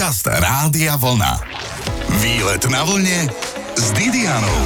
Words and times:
Podcast 0.00 0.24
Rádia 0.32 0.96
Vlna. 0.96 1.44
Výlet 2.24 2.64
na 2.72 2.88
vlne 2.88 3.28
s 3.76 3.92
Didianou. 3.92 4.60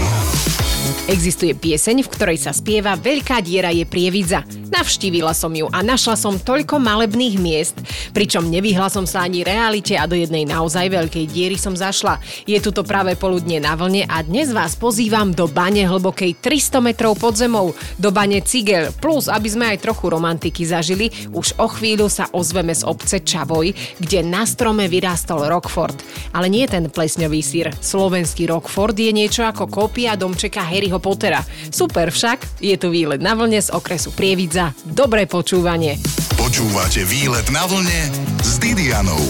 Existuje 1.11 1.59
pieseň, 1.59 2.07
v 2.07 2.13
ktorej 2.15 2.39
sa 2.39 2.55
spieva 2.55 2.95
Veľká 2.95 3.43
diera 3.43 3.75
je 3.75 3.83
prievidza. 3.83 4.47
Navštívila 4.75 5.31
som 5.39 5.55
ju 5.55 5.71
a 5.71 5.87
našla 5.87 6.19
som 6.19 6.35
toľko 6.35 6.83
malebných 6.83 7.39
miest, 7.39 7.79
pričom 8.11 8.51
nevyhla 8.51 8.91
som 8.91 9.07
sa 9.07 9.23
ani 9.23 9.47
realite 9.47 9.95
a 9.95 10.03
do 10.11 10.19
jednej 10.19 10.43
naozaj 10.43 10.91
veľkej 10.91 11.31
diery 11.31 11.55
som 11.55 11.79
zašla. 11.79 12.19
Je 12.43 12.59
tu 12.59 12.75
to 12.75 12.83
práve 12.83 13.15
poludne 13.15 13.63
na 13.63 13.79
vlne 13.79 14.03
a 14.11 14.19
dnes 14.27 14.51
vás 14.51 14.75
pozývam 14.75 15.31
do 15.31 15.47
bane 15.47 15.87
hlbokej 15.87 16.43
300 16.43 16.91
metrov 16.91 17.15
pod 17.15 17.39
zemou, 17.39 17.71
do 18.03 18.11
bane 18.11 18.43
Cigel, 18.43 18.91
plus 18.99 19.31
aby 19.31 19.47
sme 19.47 19.65
aj 19.71 19.87
trochu 19.87 20.11
romantiky 20.11 20.67
zažili, 20.67 21.07
už 21.31 21.55
o 21.63 21.71
chvíľu 21.71 22.11
sa 22.11 22.27
ozveme 22.35 22.75
z 22.75 22.83
obce 22.83 23.23
Čavoj, 23.23 23.71
kde 24.03 24.27
na 24.27 24.43
strome 24.43 24.91
vyrástol 24.91 25.47
Rockford. 25.47 26.03
Ale 26.35 26.51
nie 26.51 26.67
ten 26.67 26.91
plesňový 26.91 27.47
sír, 27.47 27.71
slovenský 27.79 28.51
Rockford 28.51 28.99
je 28.99 29.15
niečo 29.15 29.47
ako 29.47 29.71
kópia 29.71 30.19
domčeka 30.19 30.67
Harryho 30.67 30.99
Pottera. 30.99 31.47
Super 31.71 32.11
však, 32.11 32.59
je 32.59 32.75
tu 32.75 32.91
výlet 32.91 33.23
na 33.23 33.39
vlne 33.39 33.63
z 33.63 33.71
okresu 33.71 34.11
Prievidza. 34.11 34.64
Dobré 34.87 35.27
počúvanie. 35.29 35.99
Počúvate 36.39 37.03
Výlet 37.05 37.51
na 37.51 37.67
vlne 37.67 38.01
s 38.41 38.57
Didianou. 38.63 39.21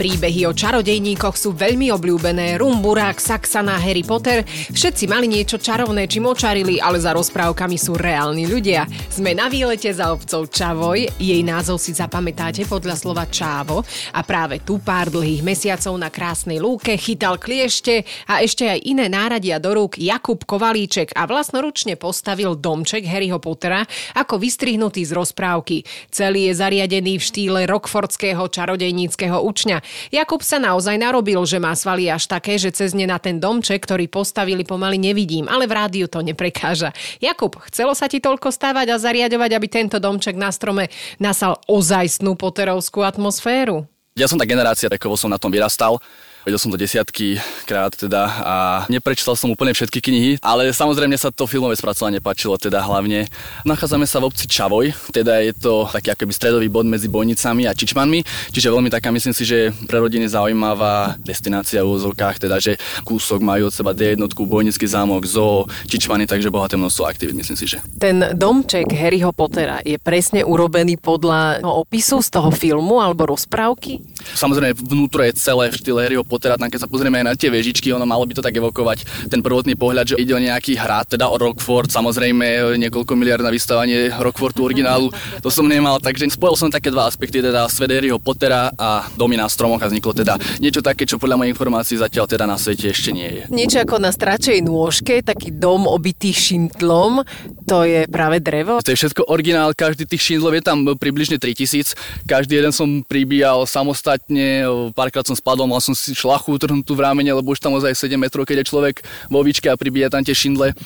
Príbehy 0.00 0.48
o 0.48 0.56
čarodejníkoch 0.56 1.36
sú 1.36 1.52
veľmi 1.52 1.92
obľúbené. 1.92 2.56
Rumburák, 2.56 3.20
Saxana, 3.20 3.76
Harry 3.76 4.00
Potter. 4.00 4.48
Všetci 4.48 5.04
mali 5.04 5.28
niečo 5.28 5.60
čarovné 5.60 6.08
či 6.08 6.24
močarili, 6.24 6.80
ale 6.80 6.96
za 6.96 7.12
rozprávkami 7.12 7.76
sú 7.76 8.00
reálni 8.00 8.48
ľudia. 8.48 8.88
Sme 9.12 9.36
na 9.36 9.52
výlete 9.52 9.92
za 9.92 10.08
obcov 10.08 10.48
Čavoj. 10.48 11.04
Jej 11.20 11.44
názov 11.44 11.76
si 11.76 11.92
zapamätáte 11.92 12.64
podľa 12.64 12.96
slova 12.96 13.28
Čávo. 13.28 13.84
A 14.16 14.24
práve 14.24 14.64
tu 14.64 14.80
pár 14.80 15.12
dlhých 15.12 15.44
mesiacov 15.44 15.92
na 16.00 16.08
krásnej 16.08 16.64
lúke 16.64 16.96
chytal 16.96 17.36
kliešte 17.36 18.08
a 18.24 18.40
ešte 18.40 18.72
aj 18.72 18.80
iné 18.80 19.04
náradia 19.04 19.60
do 19.60 19.76
rúk 19.76 20.00
Jakub 20.00 20.40
Kovalíček 20.48 21.12
a 21.12 21.28
vlastnoručne 21.28 22.00
postavil 22.00 22.56
domček 22.56 23.04
Harryho 23.04 23.36
Pottera 23.36 23.84
ako 24.16 24.40
vystrihnutý 24.40 25.04
z 25.04 25.12
rozprávky. 25.12 25.84
Celý 26.08 26.48
je 26.48 26.56
zariadený 26.56 27.20
v 27.20 27.26
štýle 27.28 27.60
rockfordského 27.68 28.48
čarodejníckého 28.48 29.44
učňa. 29.44 29.89
Jakub 30.10 30.42
sa 30.42 30.58
naozaj 30.58 30.96
narobil, 30.96 31.40
že 31.46 31.58
má 31.58 31.72
svaly 31.76 32.10
až 32.10 32.26
také, 32.26 32.56
že 32.56 32.74
cez 32.74 32.94
ne 32.96 33.06
na 33.06 33.20
ten 33.20 33.38
domček, 33.38 33.82
ktorý 33.82 34.10
postavili 34.10 34.62
pomaly 34.66 34.98
nevidím, 35.00 35.46
ale 35.46 35.68
v 35.68 35.76
rádiu 35.76 36.06
to 36.06 36.24
neprekáža. 36.24 36.90
Jakub, 37.18 37.58
chcelo 37.70 37.92
sa 37.94 38.06
ti 38.06 38.18
toľko 38.18 38.52
stávať 38.52 38.94
a 38.94 39.00
zariadovať, 39.00 39.50
aby 39.56 39.66
tento 39.66 39.98
domček 40.02 40.34
na 40.34 40.50
strome 40.54 40.88
nasal 41.18 41.60
ozajstnú 41.68 42.34
poterovskú 42.34 43.02
atmosféru? 43.04 43.86
Ja 44.18 44.26
som 44.26 44.36
tá 44.36 44.44
generácia, 44.44 44.90
ako 44.90 45.16
som 45.16 45.30
na 45.30 45.38
tom 45.38 45.54
vyrastal. 45.54 46.02
Vedel 46.40 46.56
som 46.56 46.72
to 46.72 46.80
desiatky 46.80 47.36
krát 47.68 47.92
teda 47.92 48.24
a 48.24 48.56
neprečítal 48.88 49.36
som 49.36 49.52
úplne 49.52 49.76
všetky 49.76 50.00
knihy, 50.00 50.30
ale 50.40 50.72
samozrejme 50.72 51.12
sa 51.20 51.28
to 51.28 51.44
filmové 51.44 51.76
spracovanie 51.76 52.16
páčilo 52.24 52.56
teda 52.56 52.80
hlavne. 52.80 53.28
Nachádzame 53.68 54.08
sa 54.08 54.24
v 54.24 54.32
obci 54.32 54.48
Čavoj, 54.48 54.88
teda 55.12 55.44
je 55.44 55.52
to 55.52 55.84
taký 55.92 56.16
akoby 56.16 56.32
stredový 56.32 56.72
bod 56.72 56.88
medzi 56.88 57.12
Bojnicami 57.12 57.68
a 57.68 57.76
Čičmanmi, 57.76 58.24
čiže 58.56 58.72
veľmi 58.72 58.88
taká 58.88 59.12
myslím 59.12 59.36
si, 59.36 59.44
že 59.44 59.68
pre 59.84 60.00
rodiny 60.00 60.32
zaujímavá 60.32 61.20
destinácia 61.20 61.84
v 61.84 61.92
úzovkách, 62.00 62.48
teda 62.48 62.56
že 62.56 62.80
kúsok 63.04 63.44
majú 63.44 63.68
od 63.68 63.76
seba 63.76 63.92
D1, 63.92 64.24
Bojnický 64.32 64.88
zámok, 64.88 65.28
zoo, 65.28 65.68
Čičmany, 65.92 66.24
takže 66.24 66.48
bohaté 66.48 66.80
množstvo 66.80 67.04
aktivít, 67.04 67.36
myslím 67.36 67.60
si, 67.60 67.68
že. 67.68 67.84
Ten 68.00 68.32
domček 68.32 68.88
Harryho 68.88 69.36
Pottera 69.36 69.84
je 69.84 70.00
presne 70.00 70.40
urobený 70.40 70.96
podľa 70.96 71.60
opisu 71.60 72.24
z 72.24 72.32
toho 72.32 72.48
filmu 72.48 72.96
alebo 72.96 73.28
rozprávky? 73.28 74.00
Samozrejme, 74.32 74.72
vnútro 74.80 75.20
je 75.20 75.36
celé 75.36 75.68
v 75.68 75.76
štýle 75.76 76.00
Harryho 76.00 76.24
Pottera, 76.30 76.54
tam 76.54 76.70
keď 76.70 76.86
sa 76.86 76.88
pozrieme 76.88 77.18
aj 77.18 77.26
na 77.26 77.34
tie 77.34 77.50
vežičky, 77.50 77.90
ono 77.90 78.06
malo 78.06 78.22
by 78.22 78.38
to 78.38 78.46
tak 78.46 78.54
evokovať 78.54 79.26
ten 79.26 79.42
prvotný 79.42 79.74
pohľad, 79.74 80.14
že 80.14 80.16
ide 80.22 80.30
o 80.30 80.38
nejaký 80.38 80.78
hrad, 80.78 81.10
teda 81.18 81.26
o 81.26 81.34
Rockford, 81.34 81.90
samozrejme 81.90 82.78
niekoľko 82.78 83.18
miliard 83.18 83.42
na 83.42 83.50
vystavanie 83.50 84.14
Rockfordu 84.14 84.62
originálu, 84.62 85.10
to 85.42 85.50
som 85.50 85.66
nemal, 85.66 85.98
takže 85.98 86.30
spojil 86.30 86.54
som 86.54 86.70
také 86.70 86.94
dva 86.94 87.10
aspekty, 87.10 87.42
teda 87.42 87.66
svet 87.66 87.90
Harryho 87.90 88.22
Pottera 88.22 88.70
a 88.78 89.10
domy 89.18 89.34
na 89.34 89.50
stromoch 89.50 89.82
a 89.82 89.90
vzniklo 89.90 90.14
teda 90.14 90.38
niečo 90.62 90.78
také, 90.78 91.02
čo 91.02 91.18
podľa 91.18 91.42
mojich 91.42 91.58
informácií 91.58 91.98
zatiaľ 91.98 92.30
teda 92.30 92.46
na 92.46 92.54
svete 92.54 92.94
ešte 92.94 93.10
nie 93.10 93.26
je. 93.26 93.42
Niečo 93.50 93.82
ako 93.82 93.98
na 93.98 94.14
stračej 94.14 94.62
nôžke, 94.62 95.26
taký 95.26 95.50
dom 95.50 95.90
obitý 95.90 96.30
šintlom, 96.30 97.26
to 97.66 97.82
je 97.82 98.06
práve 98.06 98.38
drevo? 98.38 98.78
To 98.84 98.92
je 98.92 99.00
všetko 99.00 99.26
originál, 99.26 99.72
každý 99.74 100.06
tých 100.06 100.22
šindlov 100.22 100.54
je 100.54 100.62
tam 100.62 100.84
približne 100.94 101.40
3000, 101.40 101.96
každý 102.28 102.60
jeden 102.60 102.70
som 102.70 103.02
pribíjal 103.02 103.64
samostatne, 103.64 104.68
párkrát 104.92 105.24
som 105.24 105.34
spadol, 105.34 105.66
mal 105.66 105.80
som 105.80 105.96
šlachu 106.20 106.60
utrhnutú 106.60 106.92
v 106.92 107.04
rámene, 107.08 107.32
lebo 107.32 107.56
už 107.56 107.60
tam 107.64 107.72
ozaj 107.76 107.96
7 107.96 108.20
metrov, 108.20 108.44
keď 108.44 108.60
je 108.60 108.70
človek 108.70 109.00
vo 109.32 109.40
výčke 109.40 109.72
a 109.72 109.80
pribíja 109.80 110.12
tam 110.12 110.20
tie 110.20 110.36
šindle, 110.36 110.76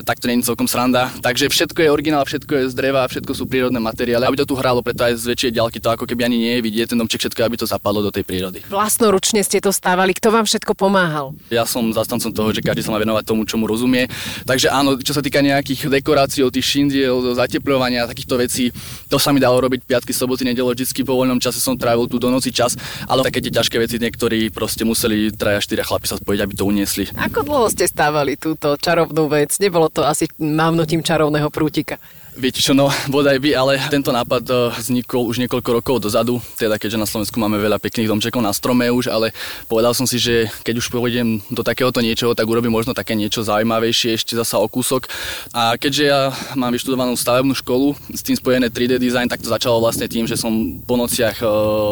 tak 0.00 0.16
to 0.18 0.28
je 0.28 0.40
celkom 0.40 0.64
sranda. 0.64 1.12
Takže 1.20 1.52
všetko 1.52 1.84
je 1.84 1.88
originál, 1.92 2.24
všetko 2.24 2.52
je 2.56 2.64
z 2.70 2.74
dreva, 2.74 3.04
všetko 3.04 3.32
sú 3.36 3.44
prírodné 3.44 3.76
materiály. 3.76 4.24
Aby 4.24 4.40
to 4.40 4.48
tu 4.48 4.56
hralo, 4.56 4.80
preto 4.80 5.04
aj 5.04 5.20
z 5.20 5.36
väčšej 5.36 5.52
ďalky 5.52 5.78
to 5.78 5.88
ako 5.92 6.04
keby 6.08 6.24
ani 6.24 6.40
nie 6.40 6.52
je 6.58 6.62
vidieť 6.64 6.96
ten 6.96 6.98
domček 6.98 7.28
všetko, 7.28 7.40
aby 7.44 7.56
to 7.60 7.68
zapadlo 7.68 8.00
do 8.00 8.10
tej 8.10 8.24
prírody. 8.24 8.64
Vlastnoručne 8.72 9.44
ste 9.44 9.60
to 9.60 9.68
stávali, 9.68 10.16
kto 10.16 10.32
vám 10.32 10.48
všetko 10.48 10.72
pomáhal? 10.72 11.36
Ja 11.52 11.68
som 11.68 11.92
zastancom 11.92 12.32
toho, 12.32 12.50
že 12.56 12.64
každý 12.64 12.80
sa 12.80 12.90
má 12.90 12.98
venovať 12.98 13.24
tomu, 13.28 13.44
čomu 13.44 13.68
rozumie. 13.68 14.08
Takže 14.48 14.72
áno, 14.72 14.96
čo 14.96 15.12
sa 15.12 15.20
týka 15.20 15.44
nejakých 15.44 15.92
dekorácií, 15.92 16.44
tých 16.52 16.66
šindiel, 16.68 17.34
zateplovania, 17.36 18.04
takýchto 18.04 18.36
vecí, 18.36 18.68
to 19.08 19.16
sa 19.16 19.32
mi 19.32 19.40
dalo 19.40 19.60
robiť 19.64 19.88
piatky, 19.88 20.12
soboty, 20.12 20.44
nedelo, 20.44 20.72
vždy 20.72 20.84
po 21.02 21.16
voľnom 21.16 21.40
čase 21.40 21.58
som 21.58 21.74
trávil 21.76 22.06
tu 22.06 22.20
do 22.20 22.28
noci 22.28 22.52
čas, 22.52 22.76
ale 23.08 23.24
také 23.24 23.40
tie 23.40 23.52
ťažké 23.52 23.76
veci 23.80 23.96
niektorí 23.96 24.52
proste 24.52 24.84
museli 24.84 25.32
traja, 25.32 25.64
štyria 25.64 25.82
chlapi 25.82 26.06
sa 26.06 26.20
spojiť, 26.20 26.40
aby 26.44 26.52
to 26.52 26.64
uniesli. 26.68 27.08
Ako 27.16 27.42
dlho 27.42 27.66
ste 27.72 27.88
stávali 27.88 28.36
túto 28.36 28.76
čarovnú 28.76 29.26
vec? 29.32 29.56
Nebolo 29.58 29.81
to 29.88 30.06
asi 30.06 30.26
mávnutím 30.38 31.02
čarovného 31.02 31.50
prútika? 31.50 31.96
Viete 32.32 32.64
čo, 32.64 32.72
no 32.72 32.88
bodaj 33.12 33.36
by, 33.44 33.52
ale 33.52 33.72
tento 33.92 34.08
nápad 34.08 34.44
eh, 34.48 34.56
vznikol 34.80 35.28
už 35.28 35.36
niekoľko 35.44 35.70
rokov 35.76 35.96
dozadu, 36.00 36.40
teda 36.56 36.80
keďže 36.80 36.96
na 36.96 37.04
Slovensku 37.04 37.36
máme 37.36 37.60
veľa 37.60 37.76
pekných 37.76 38.08
domčekov 38.08 38.40
na 38.40 38.56
strome 38.56 38.88
už, 38.88 39.12
ale 39.12 39.36
povedal 39.68 39.92
som 39.92 40.08
si, 40.08 40.16
že 40.16 40.48
keď 40.64 40.80
už 40.80 40.88
pôjdem 40.88 41.44
do 41.52 41.60
takéhoto 41.60 42.00
niečoho, 42.00 42.32
tak 42.32 42.48
urobím 42.48 42.72
možno 42.72 42.96
také 42.96 43.12
niečo 43.12 43.44
zaujímavejšie 43.44 44.16
ešte 44.16 44.32
zasa 44.32 44.56
o 44.56 44.64
kúsok. 44.64 45.12
A 45.52 45.76
keďže 45.76 46.04
ja 46.08 46.32
mám 46.56 46.72
vyštudovanú 46.72 47.12
stavebnú 47.20 47.52
školu, 47.52 47.92
s 48.08 48.24
tým 48.24 48.40
spojené 48.40 48.72
3D 48.72 48.96
design, 48.96 49.28
tak 49.28 49.44
to 49.44 49.52
začalo 49.52 49.76
vlastne 49.84 50.08
tým, 50.08 50.24
že 50.24 50.40
som 50.40 50.80
po 50.88 50.96
nociach 50.96 51.36
eh, 51.36 51.48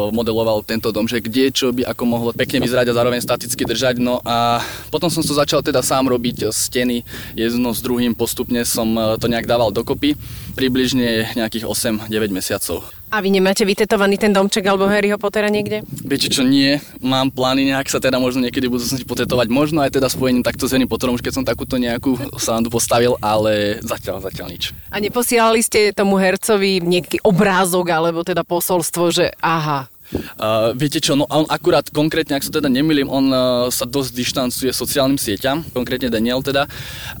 modeloval 0.09 0.65
tento 0.65 0.89
domček, 0.89 1.29
kde 1.29 1.53
čo 1.53 1.69
by 1.69 1.85
ako 1.85 2.03
mohlo 2.09 2.33
pekne 2.33 2.65
vyzerať 2.65 2.89
a 2.89 2.97
zároveň 2.97 3.21
staticky 3.21 3.61
držať. 3.61 4.01
No 4.01 4.17
a 4.25 4.57
potom 4.89 5.13
som 5.13 5.21
to 5.21 5.37
začal 5.37 5.61
teda 5.61 5.85
sám 5.85 6.09
robiť 6.09 6.49
steny 6.49 7.05
jedno 7.37 7.77
s 7.77 7.85
druhým, 7.85 8.17
postupne 8.17 8.65
som 8.65 8.89
eh, 8.97 9.21
to 9.21 9.29
nejak 9.29 9.45
dával 9.45 9.69
dokopy 9.69 10.17
približne 10.55 11.35
nejakých 11.35 11.67
8-9 11.67 12.07
mesiacov. 12.31 12.83
A 13.11 13.19
vy 13.19 13.27
nemáte 13.27 13.67
vytetovaný 13.67 14.15
ten 14.15 14.31
domček 14.31 14.63
alebo 14.63 14.87
Harryho 14.87 15.19
Pottera 15.19 15.51
niekde? 15.51 15.83
Viete 15.99 16.31
čo, 16.31 16.47
nie. 16.47 16.79
Mám 17.03 17.35
plány 17.35 17.67
nejak 17.67 17.91
sa 17.91 17.99
teda 17.99 18.15
možno 18.23 18.39
niekedy 18.47 18.71
budú 18.71 18.87
si 18.87 19.03
potetovať. 19.03 19.51
Možno 19.51 19.83
aj 19.83 19.99
teda 19.99 20.07
spojením 20.07 20.47
takto 20.47 20.63
s 20.63 20.71
Harry 20.71 20.87
Potterom, 20.87 21.19
už 21.19 21.23
keď 21.23 21.35
som 21.35 21.43
takúto 21.43 21.75
nejakú 21.75 22.15
sandu 22.39 22.71
postavil, 22.71 23.19
ale 23.19 23.83
zatiaľ, 23.83 24.23
zatiaľ 24.23 24.55
nič. 24.55 24.71
A 24.95 25.03
neposielali 25.03 25.59
ste 25.59 25.91
tomu 25.91 26.15
hercovi 26.15 26.79
nejaký 26.79 27.19
obrázok 27.19 27.91
alebo 27.91 28.23
teda 28.23 28.47
posolstvo, 28.47 29.11
že 29.11 29.35
aha, 29.43 29.90
Uh, 30.11 30.75
viete 30.75 30.99
čo, 30.99 31.15
no 31.15 31.23
on 31.31 31.47
akurát 31.47 31.87
konkrétne, 31.87 32.35
ak 32.35 32.43
sa 32.43 32.51
teda 32.51 32.67
nemýlim, 32.67 33.07
on 33.07 33.31
uh, 33.31 33.67
sa 33.71 33.87
dosť 33.87 34.11
dištancuje 34.11 34.71
sociálnym 34.75 35.15
sieťam, 35.15 35.63
konkrétne 35.71 36.11
Daniel 36.11 36.43
teda, 36.43 36.67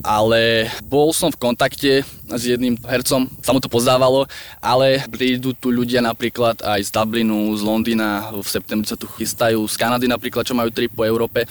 ale 0.03 0.67
bol 0.85 1.15
som 1.15 1.31
v 1.31 1.39
kontakte 1.39 2.03
s 2.27 2.43
jedným 2.43 2.75
hercom, 2.83 3.27
sa 3.39 3.51
mu 3.55 3.59
to 3.63 3.71
pozdávalo, 3.71 4.27
ale 4.59 5.03
prídu 5.07 5.55
tu 5.55 5.71
ľudia 5.71 6.03
napríklad 6.03 6.59
aj 6.63 6.79
z 6.83 6.91
Dublinu, 6.91 7.55
z 7.55 7.61
Londýna, 7.63 8.31
v 8.35 8.47
septembri 8.47 8.87
sa 8.87 8.99
tu 8.99 9.07
chystajú, 9.07 9.63
z 9.67 9.75
Kanady 9.79 10.07
napríklad, 10.11 10.43
čo 10.43 10.55
majú 10.55 10.71
trip 10.71 10.91
po 10.91 11.07
Európe, 11.07 11.47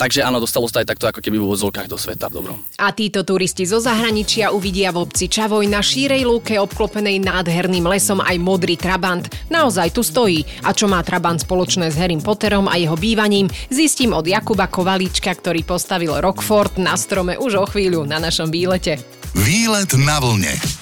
Takže 0.00 0.24
áno, 0.24 0.40
dostalo 0.40 0.64
sa 0.64 0.80
aj 0.80 0.96
takto 0.96 1.04
ako 1.12 1.20
keby 1.20 1.36
v 1.36 1.44
úvodzovkách 1.44 1.84
do 1.84 2.00
sveta. 2.00 2.32
Dobro. 2.32 2.56
A 2.80 2.88
títo 2.96 3.20
turisti 3.20 3.68
zo 3.68 3.84
zahraničia 3.84 4.48
uvidia 4.48 4.88
v 4.96 5.04
obci 5.04 5.28
Čavoj 5.28 5.68
na 5.68 5.84
šírej 5.84 6.24
lúke 6.24 6.56
obklopenej 6.56 7.20
nádherným 7.20 7.84
lesom 7.84 8.24
aj 8.24 8.40
modrý 8.40 8.80
trabant. 8.80 9.28
Naozaj 9.52 9.92
tu 9.92 10.00
stojí. 10.00 10.40
A 10.64 10.72
čo 10.72 10.88
má 10.88 11.04
trabant 11.04 11.36
spoločné 11.36 11.92
s 11.92 12.00
Harrym 12.00 12.24
Potterom 12.24 12.64
a 12.64 12.80
jeho 12.80 12.96
bývaním, 12.96 13.52
zistím 13.68 14.16
od 14.16 14.24
Jakuba 14.24 14.72
Kovalíčka, 14.72 15.36
ktorý 15.36 15.68
postavil 15.68 16.16
Rockford 16.16 16.80
na 16.80 16.96
strome 16.96 17.36
už 17.36 17.60
o 17.60 17.66
chvíľu 17.68 18.08
na 18.08 18.16
našom 18.16 18.48
výlete. 18.48 18.96
Výlet 19.36 19.92
na 20.00 20.16
vlne 20.16 20.79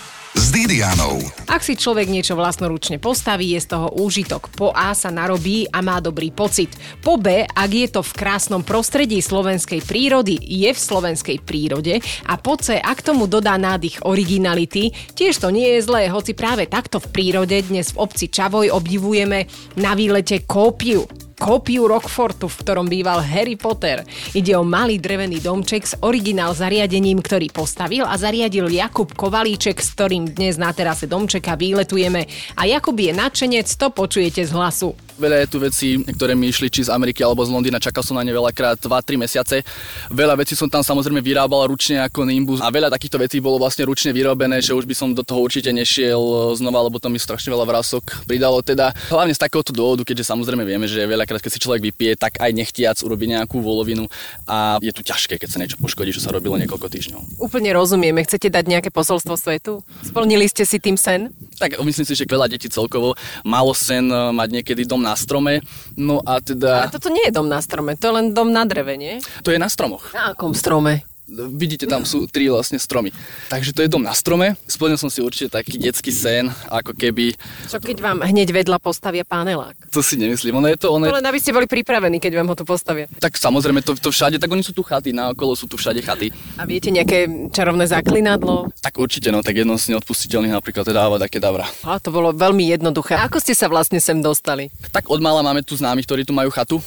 Didianou. 0.59 1.23
Ak 1.47 1.63
si 1.63 1.79
človek 1.79 2.11
niečo 2.11 2.35
vlastnoručne 2.35 2.99
postaví, 2.99 3.55
je 3.55 3.63
z 3.63 3.79
toho 3.79 3.95
úžitok. 3.95 4.51
Po 4.59 4.75
A 4.75 4.91
sa 4.91 5.07
narobí 5.07 5.71
a 5.71 5.79
má 5.87 6.03
dobrý 6.03 6.35
pocit. 6.35 6.75
Po 6.99 7.15
B, 7.15 7.47
ak 7.47 7.71
je 7.71 7.87
to 7.87 8.03
v 8.03 8.17
krásnom 8.19 8.67
prostredí 8.67 9.23
slovenskej 9.23 9.87
prírody, 9.87 10.35
je 10.35 10.67
v 10.67 10.75
slovenskej 10.75 11.47
prírode. 11.47 12.03
A 12.27 12.35
po 12.43 12.59
C, 12.59 12.75
ak 12.75 13.07
tomu 13.07 13.31
dodá 13.31 13.55
nádych 13.55 14.03
originality, 14.03 14.91
tiež 15.15 15.39
to 15.39 15.55
nie 15.55 15.79
je 15.79 15.87
zlé, 15.87 16.11
hoci 16.11 16.35
práve 16.35 16.67
takto 16.67 16.99
v 16.99 17.07
prírode 17.07 17.55
dnes 17.63 17.95
v 17.95 18.03
obci 18.03 18.27
Čavoj 18.27 18.75
obdivujeme 18.75 19.47
na 19.79 19.95
výlete 19.95 20.43
kópiu 20.43 21.07
kópiu 21.39 21.87
Rockfortu, 21.87 22.51
v 22.51 22.61
ktorom 22.61 22.91
býval 22.91 23.23
Harry 23.23 23.55
Potter. 23.55 24.03
Ide 24.35 24.59
o 24.59 24.67
malý 24.67 24.99
drevený 24.99 25.39
domček 25.39 25.87
s 25.87 25.95
originál 26.05 26.53
zariadením, 26.53 27.23
ktorý 27.23 27.49
postavil 27.55 28.05
a 28.05 28.19
zariadil 28.19 28.67
Jakub 28.69 29.15
Kovalíček, 29.15 29.79
s 29.79 29.95
ktorým 29.95 30.35
dnes 30.35 30.59
na 30.59 30.75
terase 30.75 31.07
domčeka 31.07 31.55
výletujeme. 31.55 32.27
A 32.59 32.67
Jakub 32.67 32.99
je 32.99 33.15
nadšenec, 33.15 33.71
to 33.71 33.89
počujete 33.95 34.45
z 34.45 34.53
hlasu. 34.53 35.08
Veľa 35.19 35.43
je 35.43 35.49
tu 35.51 35.59
vecí, 35.59 35.89
ktoré 36.15 36.39
mi 36.39 36.47
išli 36.47 36.71
či 36.71 36.87
z 36.87 36.95
Ameriky 36.95 37.27
alebo 37.27 37.43
z 37.43 37.51
Londýna, 37.51 37.83
čakal 37.83 38.07
som 38.07 38.15
na 38.15 38.23
ne 38.23 38.31
veľakrát 38.31 38.79
2-3 38.79 39.19
mesiace. 39.19 39.67
Veľa 40.15 40.39
vecí 40.39 40.55
som 40.55 40.71
tam 40.71 40.87
samozrejme 40.87 41.19
vyrábal 41.19 41.67
ručne 41.67 41.99
ako 42.07 42.23
Nimbus 42.23 42.63
a 42.63 42.71
veľa 42.71 42.87
takýchto 42.87 43.19
vecí 43.19 43.43
bolo 43.43 43.59
vlastne 43.59 43.83
ručne 43.91 44.15
vyrobené, 44.15 44.63
že 44.63 44.79
už 44.79 44.87
by 44.87 44.95
som 44.95 45.11
do 45.11 45.27
toho 45.27 45.43
určite 45.43 45.75
nešiel 45.75 46.55
znova, 46.55 46.87
lebo 46.87 47.03
to 47.03 47.11
mi 47.11 47.19
strašne 47.19 47.51
veľa 47.51 47.67
vrások 47.67 48.31
pridalo. 48.31 48.63
Teda 48.63 48.95
hlavne 49.11 49.35
z 49.35 49.43
takéhoto 49.43 49.75
dôvodu, 49.75 50.07
keďže 50.07 50.31
samozrejme 50.31 50.63
vieme, 50.63 50.87
že 50.87 51.03
veľakrát, 51.03 51.43
keď 51.43 51.51
si 51.51 51.63
človek 51.67 51.83
vypije, 51.91 52.15
tak 52.15 52.39
aj 52.39 52.55
nechtiac 52.55 52.95
urobí 53.03 53.27
nejakú 53.27 53.59
volovinu 53.59 54.07
a 54.47 54.79
je 54.79 54.95
tu 54.95 55.03
ťažké, 55.03 55.43
keď 55.43 55.49
sa 55.51 55.59
niečo 55.59 55.83
poškodí, 55.83 56.15
čo 56.15 56.23
sa 56.23 56.31
robilo 56.31 56.55
niekoľko 56.63 56.87
týždňov. 56.87 57.43
Úplne 57.43 57.75
rozumieme. 57.75 58.23
Chcete 58.23 58.55
dať 58.55 58.71
nejaké 58.71 58.95
posolstvo 58.95 59.35
svetu? 59.35 59.83
Splnili 60.07 60.47
ste 60.47 60.63
si 60.63 60.79
tým 60.79 60.95
sen? 60.95 61.35
Tak 61.59 61.83
myslím 61.83 62.07
si, 62.07 62.15
že 62.15 62.23
veľa 62.23 62.47
detí 62.47 62.71
celkovo 62.71 63.19
malo 63.43 63.75
sen 63.75 64.07
eh, 64.07 64.31
mať 64.31 64.49
niekedy 64.63 64.87
dom 64.87 65.08
na 65.09 65.17
strome. 65.17 65.65
No 65.97 66.21
a 66.21 66.45
teda... 66.45 66.85
Ale 66.85 66.93
toto 66.93 67.09
nie 67.09 67.25
je 67.25 67.33
dom 67.33 67.49
na 67.49 67.65
strome, 67.65 67.97
to 67.97 68.13
je 68.13 68.15
len 68.21 68.27
dom 68.37 68.53
na 68.53 68.69
dreve, 68.69 69.01
nie? 69.01 69.25
To 69.41 69.49
je 69.49 69.57
na 69.57 69.73
stromoch. 69.73 70.13
Na 70.13 70.37
akom 70.37 70.53
strome? 70.53 71.08
Vidíte, 71.29 71.85
tam 71.85 72.09
sú 72.09 72.25
tri 72.25 72.49
vlastne 72.49 72.81
stromy. 72.81 73.13
Takže 73.53 73.77
to 73.77 73.85
je 73.85 73.93
dom 73.93 74.01
na 74.01 74.17
strome. 74.17 74.57
Splnil 74.65 74.97
som 74.97 75.13
si 75.13 75.21
určite 75.21 75.53
taký 75.53 75.77
detský 75.77 76.09
sen, 76.09 76.49
ako 76.73 76.97
keby... 76.97 77.37
Čo 77.69 77.85
keď 77.85 78.01
vám 78.01 78.25
hneď 78.25 78.49
vedľa 78.49 78.81
postavia 78.81 79.29
pánelák? 79.29 79.77
To 79.93 80.01
si 80.01 80.17
nemyslím. 80.17 80.57
Ono 80.57 80.73
je 80.73 80.81
to, 80.81 80.89
ono 80.89 81.05
je... 81.05 81.13
To 81.13 81.21
len 81.21 81.29
aby 81.29 81.37
ste 81.37 81.53
boli 81.53 81.69
pripravení, 81.69 82.17
keď 82.17 82.33
vám 82.41 82.49
ho 82.49 82.57
tu 82.57 82.65
postavia. 82.65 83.13
Tak 83.21 83.37
samozrejme, 83.37 83.85
to, 83.85 83.93
to 83.93 84.09
všade, 84.09 84.41
tak 84.41 84.49
oni 84.49 84.65
sú 84.65 84.73
tu 84.73 84.81
chaty, 84.81 85.13
naokolo 85.13 85.53
sú 85.53 85.69
tu 85.69 85.77
všade 85.77 86.01
chaty. 86.01 86.33
A 86.57 86.65
viete 86.65 86.89
nejaké 86.89 87.29
čarovné 87.53 87.85
zaklinadlo? 87.85 88.73
Tak 88.81 88.97
určite, 88.97 89.29
no, 89.29 89.45
tak 89.45 89.61
jedno 89.61 89.77
z 89.77 89.93
neodpustiteľných 89.93 90.57
napríklad 90.57 90.89
teda 90.89 91.05
Ava 91.05 91.21
Kedavra. 91.29 91.69
A 91.85 92.01
to 92.01 92.09
bolo 92.09 92.33
veľmi 92.33 92.73
jednoduché. 92.73 93.21
Ako 93.21 93.37
ste 93.37 93.53
sa 93.53 93.69
vlastne 93.69 94.01
sem 94.01 94.17
dostali? 94.25 94.73
Tak 94.97 95.13
od 95.13 95.21
mala 95.21 95.45
máme 95.45 95.61
tu 95.61 95.77
známych, 95.77 96.09
ktorí 96.09 96.25
tu 96.25 96.33
majú 96.33 96.49
chatu 96.49 96.81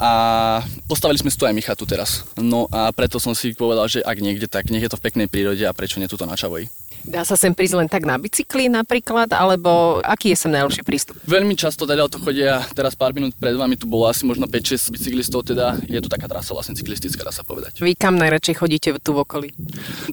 a 0.00 0.64
postavili 0.88 1.20
sme 1.20 1.28
tu 1.28 1.44
aj 1.44 1.52
my 1.52 1.62
chatu 1.62 1.84
teraz. 1.84 2.24
No 2.40 2.64
a 2.72 2.88
preto 2.90 3.20
som 3.20 3.36
si 3.36 3.52
povedal, 3.52 3.81
že 3.88 4.04
ak 4.04 4.18
niekde, 4.18 4.46
tak 4.50 4.68
nech 4.68 4.82
je 4.82 4.90
to 4.90 4.98
v 4.98 5.04
peknej 5.08 5.28
prírode 5.30 5.62
a 5.64 5.72
prečo 5.76 5.98
nie 5.98 6.10
tuto 6.10 6.26
na 6.26 6.36
Čavoji. 6.38 6.70
Dá 7.02 7.26
sa 7.26 7.34
sem 7.34 7.50
prísť 7.50 7.82
len 7.82 7.88
tak 7.90 8.06
na 8.06 8.14
bicykli 8.14 8.70
napríklad, 8.70 9.34
alebo 9.34 9.98
aký 10.06 10.30
je 10.30 10.46
sem 10.46 10.54
najlepší 10.54 10.86
prístup? 10.86 11.18
Veľmi 11.26 11.58
často 11.58 11.82
teda 11.82 12.06
to 12.06 12.22
chodia, 12.22 12.62
teraz 12.78 12.94
pár 12.94 13.10
minút 13.10 13.34
pred 13.34 13.58
vami 13.58 13.74
tu 13.74 13.90
bolo 13.90 14.06
asi 14.06 14.22
možno 14.22 14.46
5-6 14.46 14.94
bicyklistov, 14.94 15.42
teda 15.42 15.82
je 15.90 15.98
tu 15.98 16.06
taká 16.06 16.30
trasa 16.30 16.54
vlastne 16.54 16.78
cyklistická, 16.78 17.26
dá 17.26 17.34
sa 17.34 17.42
povedať. 17.42 17.82
Vy 17.82 17.98
kam 17.98 18.14
najradšej 18.22 18.54
chodíte 18.54 18.94
tu 19.02 19.18
v 19.18 19.26
okolí? 19.26 19.48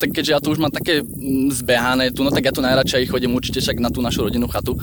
Tak 0.02 0.18
keďže 0.18 0.32
ja 0.34 0.42
tu 0.42 0.50
už 0.50 0.58
mám 0.58 0.74
také 0.74 1.06
mm, 1.06 1.54
zbehané, 1.54 2.10
tu, 2.10 2.26
no 2.26 2.34
tak 2.34 2.50
ja 2.50 2.54
tu 2.54 2.66
najradšej 2.66 3.06
chodím 3.06 3.38
určite 3.38 3.62
však 3.62 3.78
na 3.78 3.94
tú 3.94 4.02
našu 4.02 4.26
rodinnú 4.26 4.50
chatu. 4.50 4.74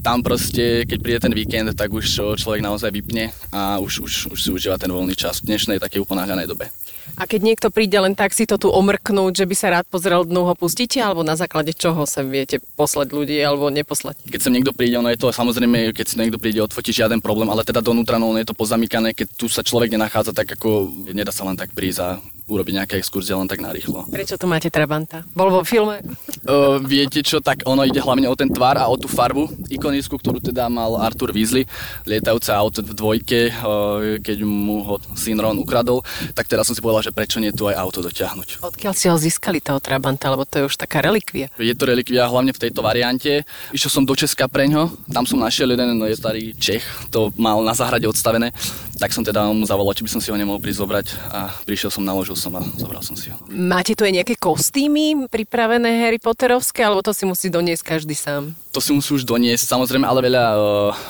Tam 0.00 0.24
proste, 0.24 0.88
keď 0.88 0.98
príde 1.04 1.20
ten 1.20 1.34
víkend, 1.36 1.76
tak 1.76 1.92
už 1.92 2.08
človek 2.40 2.64
naozaj 2.64 2.88
vypne 2.88 3.36
a 3.52 3.76
už, 3.84 4.00
už, 4.00 4.12
už 4.32 4.38
si 4.40 4.48
užíva 4.48 4.80
ten 4.80 4.88
voľný 4.88 5.12
čas 5.12 5.44
v 5.44 5.52
dnešnej 5.52 5.76
takej 5.76 6.08
uponáhľanej 6.08 6.48
dobe. 6.48 6.72
A 7.20 7.28
keď 7.28 7.40
niekto 7.42 7.68
príde 7.68 7.96
len 8.00 8.16
tak 8.16 8.32
si 8.32 8.48
to 8.48 8.56
tu 8.56 8.68
omrknúť, 8.72 9.44
že 9.44 9.48
by 9.48 9.54
sa 9.56 9.68
rád 9.72 9.86
pozrel 9.88 10.24
dnu, 10.24 10.46
ho 10.48 10.54
pustíte, 10.56 11.00
alebo 11.00 11.20
na 11.26 11.36
základe 11.36 11.76
čoho 11.76 12.08
sa 12.08 12.24
viete 12.24 12.60
poslať 12.76 13.12
ľudí 13.12 13.36
alebo 13.40 13.68
neposlať? 13.68 14.30
Keď 14.30 14.40
sem 14.40 14.54
niekto 14.54 14.72
príde, 14.72 14.96
ono 14.96 15.12
je 15.12 15.20
to 15.20 15.28
samozrejme, 15.32 15.92
keď 15.92 16.06
si 16.06 16.16
niekto 16.16 16.40
príde 16.40 16.64
odfotiť 16.64 17.04
žiaden 17.04 17.20
problém, 17.20 17.48
ale 17.48 17.66
teda 17.66 17.84
donútra, 17.84 18.16
no 18.16 18.32
ono 18.32 18.40
je 18.40 18.48
to 18.48 18.56
pozamykané, 18.56 19.12
keď 19.12 19.28
tu 19.36 19.46
sa 19.48 19.60
človek 19.60 19.92
nenachádza, 19.92 20.32
tak 20.32 20.56
ako 20.56 20.90
nedá 21.12 21.30
sa 21.30 21.44
len 21.44 21.56
tak 21.56 21.72
prísť 21.76 22.00
a 22.00 22.08
urobiť 22.50 22.82
nejaké 22.82 22.94
exkurzie 22.98 23.38
len 23.38 23.46
tak 23.46 23.62
narýchlo. 23.62 24.10
Prečo 24.10 24.34
tu 24.34 24.50
máte 24.50 24.66
Trabanta? 24.68 25.22
Bol 25.30 25.54
vo 25.54 25.62
filme? 25.62 26.02
Uh, 26.42 26.82
viete 26.82 27.22
čo, 27.22 27.38
tak 27.38 27.62
ono 27.62 27.86
ide 27.86 28.02
hlavne 28.02 28.26
o 28.26 28.34
ten 28.34 28.50
tvar 28.50 28.74
a 28.74 28.90
o 28.90 28.98
tú 28.98 29.06
farbu 29.06 29.70
ikonickú, 29.70 30.18
ktorú 30.18 30.42
teda 30.42 30.66
mal 30.66 30.98
Arthur 30.98 31.30
Weasley, 31.30 31.62
lietajúce 32.10 32.50
auto 32.50 32.82
v 32.82 32.90
dvojke, 32.90 33.54
uh, 33.54 34.18
keď 34.18 34.42
mu 34.42 34.82
ho 34.82 34.94
syn 35.14 35.38
Ron 35.38 35.62
ukradol, 35.62 36.02
tak 36.34 36.50
teraz 36.50 36.66
som 36.66 36.74
si 36.74 36.82
povedal, 36.82 37.06
že 37.06 37.14
prečo 37.14 37.38
nie 37.38 37.54
tu 37.54 37.70
aj 37.70 37.78
auto 37.78 38.02
dotiahnuť. 38.02 38.66
Odkiaľ 38.66 38.92
si 38.98 39.06
ho 39.06 39.14
získali 39.14 39.62
toho 39.62 39.78
Trabanta, 39.78 40.26
lebo 40.34 40.42
to 40.42 40.58
je 40.58 40.64
už 40.66 40.74
taká 40.74 41.06
relikvia. 41.06 41.46
Je 41.54 41.72
to 41.78 41.86
relikvia 41.86 42.26
hlavne 42.26 42.50
v 42.50 42.62
tejto 42.66 42.82
variante. 42.82 43.46
Išiel 43.70 43.90
som 43.92 44.02
do 44.02 44.18
Česka 44.18 44.50
preňho, 44.50 44.90
tam 45.06 45.22
som 45.22 45.38
našiel 45.38 45.70
jeden 45.70 46.00
no 46.00 46.08
je 46.08 46.16
starý 46.16 46.56
Čech, 46.56 46.82
to 47.12 47.28
mal 47.36 47.60
na 47.60 47.76
záhrade 47.76 48.08
odstavené, 48.08 48.56
tak 48.96 49.12
som 49.12 49.20
teda 49.20 49.44
mu 49.52 49.68
zavolal, 49.68 49.92
či 49.92 50.04
by 50.04 50.10
som 50.10 50.20
si 50.24 50.32
ho 50.32 50.36
nemohol 50.40 50.58
prísť 50.58 50.80
zobrať 50.80 51.06
a 51.28 51.40
prišiel 51.68 51.92
som, 51.92 52.00
naložil 52.00 52.39
som 52.40 52.56
a 52.56 52.64
zobral 52.80 53.04
som 53.04 53.12
si 53.12 53.28
ho. 53.28 53.36
Máte 53.52 53.92
tu 53.92 54.08
aj 54.08 54.16
nejaké 54.16 54.34
kostýmy 54.40 55.28
pripravené 55.28 56.00
Harry 56.00 56.16
Potterovské, 56.16 56.80
alebo 56.80 57.04
to 57.04 57.12
si 57.12 57.28
musí 57.28 57.52
doniesť 57.52 57.84
každý 57.84 58.16
sám? 58.16 58.56
To 58.72 58.80
si 58.80 58.96
musí 58.96 59.12
už 59.12 59.28
doniesť, 59.28 59.68
samozrejme, 59.68 60.08
ale 60.08 60.24
veľa 60.24 60.44
uh, 60.56 60.60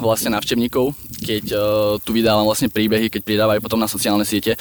vlastne 0.03 0.35
návštevníkov, 0.35 0.91
keď 1.23 1.45
uh, 1.55 1.61
tu 2.03 2.11
vydávam 2.11 2.43
vlastne 2.43 2.67
príbehy, 2.67 3.07
keď 3.07 3.23
pridávajú 3.23 3.63
potom 3.63 3.79
na 3.79 3.87
sociálne 3.87 4.27
siete, 4.27 4.59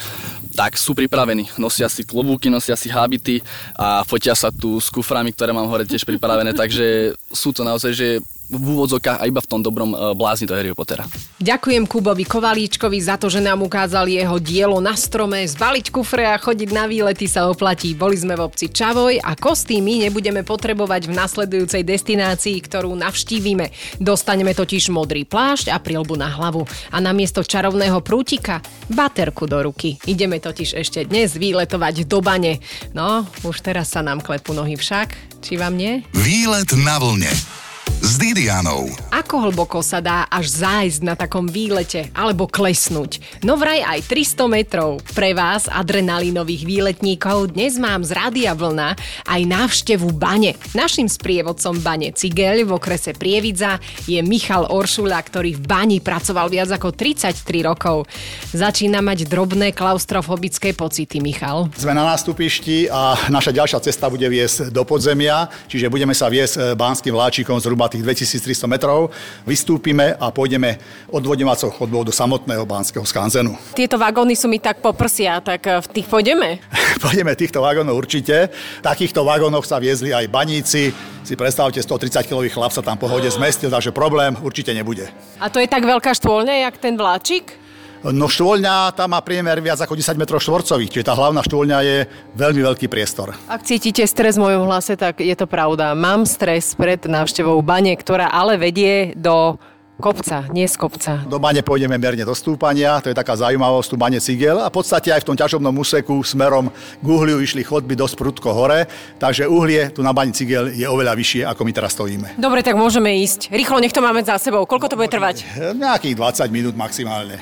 tak 0.54 0.78
sú 0.78 0.94
pripravení. 0.94 1.50
Nosia 1.58 1.90
si 1.90 2.06
klobúky, 2.06 2.46
nosia 2.46 2.78
si 2.78 2.86
hábity 2.86 3.42
a 3.74 4.06
fotia 4.06 4.38
sa 4.38 4.54
tu 4.54 4.78
s 4.78 4.86
kuframi, 4.92 5.34
ktoré 5.34 5.50
mám 5.50 5.66
hore 5.66 5.82
tiež 5.82 6.06
pripravené, 6.06 6.54
takže 6.54 7.18
sú 7.34 7.50
to 7.50 7.66
naozaj, 7.66 7.90
že 7.90 8.22
v 8.50 8.64
úvodzokách 8.74 9.22
a 9.22 9.28
iba 9.30 9.38
v 9.38 9.46
tom 9.46 9.62
dobrom 9.62 9.94
uh, 9.94 10.10
blázni 10.18 10.50
do 10.50 10.58
Harry 10.58 10.74
Pottera. 10.74 11.06
Ďakujem 11.38 11.86
Kubovi 11.86 12.26
Kovalíčkovi 12.26 12.98
za 12.98 13.14
to, 13.14 13.30
že 13.30 13.38
nám 13.38 13.62
ukázal 13.62 14.10
jeho 14.10 14.36
dielo 14.42 14.82
na 14.82 14.98
strome. 14.98 15.46
Zbaliť 15.46 15.94
kufre 15.94 16.26
a 16.26 16.36
chodiť 16.36 16.74
na 16.74 16.90
výlety 16.90 17.30
sa 17.30 17.46
oplatí. 17.46 17.94
Boli 17.94 18.18
sme 18.18 18.34
v 18.34 18.44
obci 18.44 18.68
Čavoj 18.68 19.22
a 19.22 19.38
kostýmy 19.38 20.04
nebudeme 20.04 20.42
potrebovať 20.42 21.06
v 21.06 21.16
nasledujúcej 21.16 21.86
destinácii, 21.86 22.58
ktorú 22.66 22.92
navštívime. 22.98 23.70
Dostaneme 24.02 24.52
totiž 24.52 24.90
modrý 24.90 25.22
plášť 25.22 25.70
a 25.70 25.78
prilbu 25.78 26.18
na 26.18 26.28
hlavu. 26.28 26.66
A 26.90 26.98
namiesto 26.98 27.46
čarovného 27.46 28.02
prútika 28.02 28.58
baterku 28.90 29.46
do 29.46 29.62
ruky. 29.62 29.96
Ideme 30.10 30.42
totiž 30.42 30.74
ešte 30.74 31.06
dnes 31.06 31.38
výletovať 31.38 32.04
do 32.04 32.18
bane. 32.18 32.58
No, 32.92 33.22
už 33.46 33.62
teraz 33.62 33.94
sa 33.94 34.02
nám 34.02 34.20
klepú 34.20 34.52
nohy 34.52 34.74
však. 34.74 35.38
Či 35.40 35.56
vám 35.56 35.78
nie? 35.78 36.04
Výlet 36.12 36.68
na 36.76 37.00
vlne 37.00 37.59
s 38.02 38.18
Didianou. 38.18 39.09
Ako 39.20 39.52
hlboko 39.52 39.84
sa 39.84 40.00
dá 40.00 40.24
až 40.32 40.64
zájsť 40.64 41.04
na 41.04 41.12
takom 41.12 41.44
výlete 41.44 42.08
alebo 42.16 42.48
klesnúť? 42.48 43.20
No 43.44 43.60
vraj 43.60 43.84
aj 43.84 44.08
300 44.08 44.48
metrov. 44.48 45.04
Pre 45.12 45.36
vás, 45.36 45.68
adrenalinových 45.68 46.64
výletníkov, 46.64 47.52
dnes 47.52 47.76
mám 47.76 48.00
z 48.00 48.16
Rádia 48.16 48.56
Vlna 48.56 48.96
aj 49.28 49.40
návštevu 49.44 50.08
bane. 50.16 50.56
Našim 50.72 51.04
sprievodcom 51.04 51.84
bane 51.84 52.16
Cigeľ 52.16 52.64
v 52.64 52.80
okrese 52.80 53.12
Prievidza 53.12 53.76
je 54.08 54.16
Michal 54.24 54.64
Oršula, 54.72 55.20
ktorý 55.20 55.52
v 55.52 55.68
bani 55.68 55.98
pracoval 56.00 56.48
viac 56.48 56.72
ako 56.72 56.96
33 56.96 57.44
rokov. 57.60 58.08
Začína 58.56 59.04
mať 59.04 59.28
drobné 59.28 59.76
klaustrofobické 59.76 60.72
pocity, 60.72 61.20
Michal. 61.20 61.68
Sme 61.76 61.92
na 61.92 62.08
nástupišti 62.08 62.88
a 62.88 63.20
naša 63.28 63.52
ďalšia 63.52 63.84
cesta 63.84 64.08
bude 64.08 64.24
viesť 64.24 64.72
do 64.72 64.80
podzemia, 64.88 65.52
čiže 65.68 65.92
budeme 65.92 66.16
sa 66.16 66.32
viesť 66.32 66.72
banským 66.72 67.12
vláčikom 67.12 67.60
zhruba 67.60 67.84
tých 67.92 68.00
2300 68.00 68.64
metrov, 68.64 69.09
vystúpime 69.44 70.16
a 70.16 70.32
pôjdeme 70.32 70.80
od 71.10 71.22
vodňovacou 71.22 71.70
chodbou 71.74 72.02
do 72.02 72.10
samotného 72.10 72.64
Banského 72.64 73.04
skanzenu. 73.04 73.54
Tieto 73.76 74.00
vagóny 74.00 74.34
sú 74.34 74.48
mi 74.48 74.58
tak 74.58 74.80
poprsia, 74.80 75.38
tak 75.44 75.66
eh, 75.68 75.78
v 75.78 75.86
tých 76.00 76.06
pôjdeme? 76.08 76.58
pôjdeme 77.04 77.36
týchto 77.36 77.60
vagónov 77.60 78.00
určite. 78.00 78.48
V 78.80 78.84
takýchto 78.84 79.22
vagónoch 79.22 79.68
sa 79.68 79.76
viezli 79.76 80.10
aj 80.16 80.26
baníci. 80.32 80.90
Si 81.20 81.34
predstavte, 81.36 81.78
130-kilový 81.84 82.48
chlap 82.48 82.72
sa 82.72 82.80
tam 82.80 82.96
pohode 82.96 83.28
zmestil, 83.28 83.68
takže 83.68 83.92
problém 83.92 84.32
určite 84.40 84.72
nebude. 84.72 85.06
A 85.36 85.52
to 85.52 85.60
je 85.60 85.68
tak 85.68 85.84
veľká 85.84 86.16
štôlňa, 86.16 86.64
jak 86.64 86.80
ten 86.80 86.96
vláčik? 86.96 87.59
No 88.00 88.32
štôlňa, 88.32 88.96
tam 88.96 89.12
má 89.12 89.20
priemer 89.20 89.60
viac 89.60 89.76
ako 89.84 89.92
10 89.92 90.16
metrov 90.16 90.40
štvorcových, 90.40 90.88
čiže 90.88 91.08
tá 91.08 91.12
hlavná 91.12 91.44
štôlňa 91.44 91.78
je 91.84 91.98
veľmi 92.32 92.64
veľký 92.64 92.88
priestor. 92.88 93.36
Ak 93.44 93.60
cítite 93.60 94.00
stres 94.08 94.40
v 94.40 94.48
mojom 94.48 94.64
hlase, 94.64 94.96
tak 94.96 95.20
je 95.20 95.36
to 95.36 95.44
pravda. 95.44 95.92
Mám 95.92 96.24
stres 96.24 96.72
pred 96.72 96.96
návštevou 97.04 97.60
bane, 97.60 97.92
ktorá 97.92 98.32
ale 98.32 98.56
vedie 98.56 99.12
do 99.12 99.60
kopca, 100.00 100.48
nie 100.50 100.66
z 100.66 100.76
kopca. 100.80 101.22
Do 101.28 101.36
bane 101.36 101.60
pôjdeme 101.60 102.00
merne 102.00 102.24
do 102.24 102.32
stúpania, 102.32 102.98
to 103.04 103.12
je 103.12 103.16
taká 103.16 103.36
zaujímavosť, 103.36 103.88
tu 103.92 103.96
bane 104.00 104.18
cigel 104.18 104.58
a 104.58 104.72
v 104.72 104.74
podstate 104.74 105.12
aj 105.12 105.22
v 105.22 105.28
tom 105.32 105.36
ťažobnom 105.36 105.72
úseku 105.76 106.24
smerom 106.24 106.72
k 106.72 107.06
uhliu 107.06 107.38
išli 107.38 107.60
chodby 107.62 107.94
dosť 107.94 108.14
prudko 108.16 108.50
hore, 108.56 108.88
takže 109.20 109.46
uhlie 109.46 109.92
tu 109.92 110.00
na 110.00 110.16
bani 110.16 110.32
cigel 110.32 110.72
je 110.72 110.88
oveľa 110.88 111.14
vyššie, 111.14 111.42
ako 111.46 111.60
my 111.62 111.72
teraz 111.76 111.92
stojíme. 111.94 112.28
Dobre, 112.40 112.64
tak 112.64 112.80
môžeme 112.80 113.20
ísť. 113.20 113.52
Rýchlo, 113.52 113.78
nech 113.78 113.94
to 113.94 114.00
máme 114.00 114.24
za 114.24 114.40
sebou. 114.40 114.64
Koľko 114.64 114.90
to 114.90 114.98
bude 114.98 115.12
trvať? 115.12 115.44
Nejakých 115.76 116.16
20 116.16 116.48
minút 116.48 116.74
maximálne. 116.74 117.38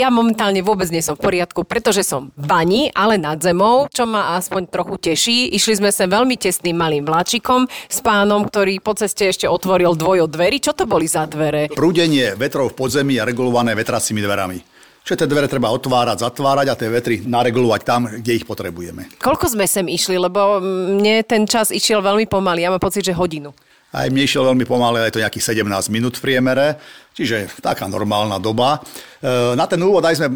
Ja 0.00 0.08
momentálne 0.08 0.64
vôbec 0.64 0.88
nie 0.88 1.04
som 1.04 1.20
v 1.20 1.28
poriadku, 1.28 1.68
pretože 1.68 2.00
som 2.00 2.32
v 2.32 2.46
bani, 2.48 2.82
ale 2.96 3.20
nad 3.20 3.36
zemou, 3.44 3.92
čo 3.92 4.08
ma 4.08 4.40
aspoň 4.40 4.72
trochu 4.72 4.96
teší. 4.96 5.52
Išli 5.52 5.84
sme 5.84 5.90
sem 5.92 6.08
veľmi 6.08 6.40
tesným 6.40 6.72
malým 6.72 7.04
vláčikom 7.04 7.68
s 7.68 8.00
pánom, 8.00 8.40
ktorý 8.40 8.80
po 8.80 8.96
ceste 8.96 9.28
ešte 9.28 9.44
otvoril 9.44 9.92
dvojo 9.92 10.24
dverí. 10.32 10.64
Čo 10.64 10.72
to 10.72 10.88
boli 10.88 11.04
za 11.04 11.28
dvere? 11.28 11.68
Prúdenie 11.92 12.32
vetrov 12.40 12.72
v 12.72 12.88
podzemí 12.88 13.20
je 13.20 13.28
regulované 13.28 13.76
vetracími 13.76 14.24
dverami. 14.24 14.64
Čiže 15.04 15.12
tie 15.20 15.28
dvere 15.28 15.44
treba 15.44 15.68
otvárať, 15.76 16.24
zatvárať 16.24 16.66
a 16.72 16.78
tie 16.80 16.88
vetry 16.88 17.20
naregulovať 17.20 17.80
tam, 17.84 18.08
kde 18.08 18.32
ich 18.32 18.48
potrebujeme. 18.48 19.12
Koľko 19.20 19.52
sme 19.52 19.68
sem 19.68 19.84
išli, 19.92 20.16
lebo 20.16 20.56
mne 20.64 21.20
ten 21.28 21.44
čas 21.44 21.68
išiel 21.68 22.00
veľmi 22.00 22.24
pomaly. 22.32 22.64
Ja 22.64 22.72
mám 22.72 22.80
pocit, 22.80 23.04
že 23.04 23.12
hodinu. 23.12 23.52
Aj 23.92 24.08
mne 24.08 24.24
išiel 24.24 24.48
veľmi 24.48 24.64
pomaly, 24.64 25.04
aj 25.04 25.12
to 25.12 25.20
nejakých 25.20 25.52
17 25.52 25.92
minút 25.92 26.16
v 26.16 26.24
priemere, 26.24 26.80
čiže 27.12 27.60
taká 27.60 27.84
normálna 27.84 28.40
doba. 28.40 28.80
E, 29.20 29.52
na 29.52 29.68
ten 29.68 29.76
úvod 29.84 30.00
aj 30.00 30.16
sme 30.16 30.28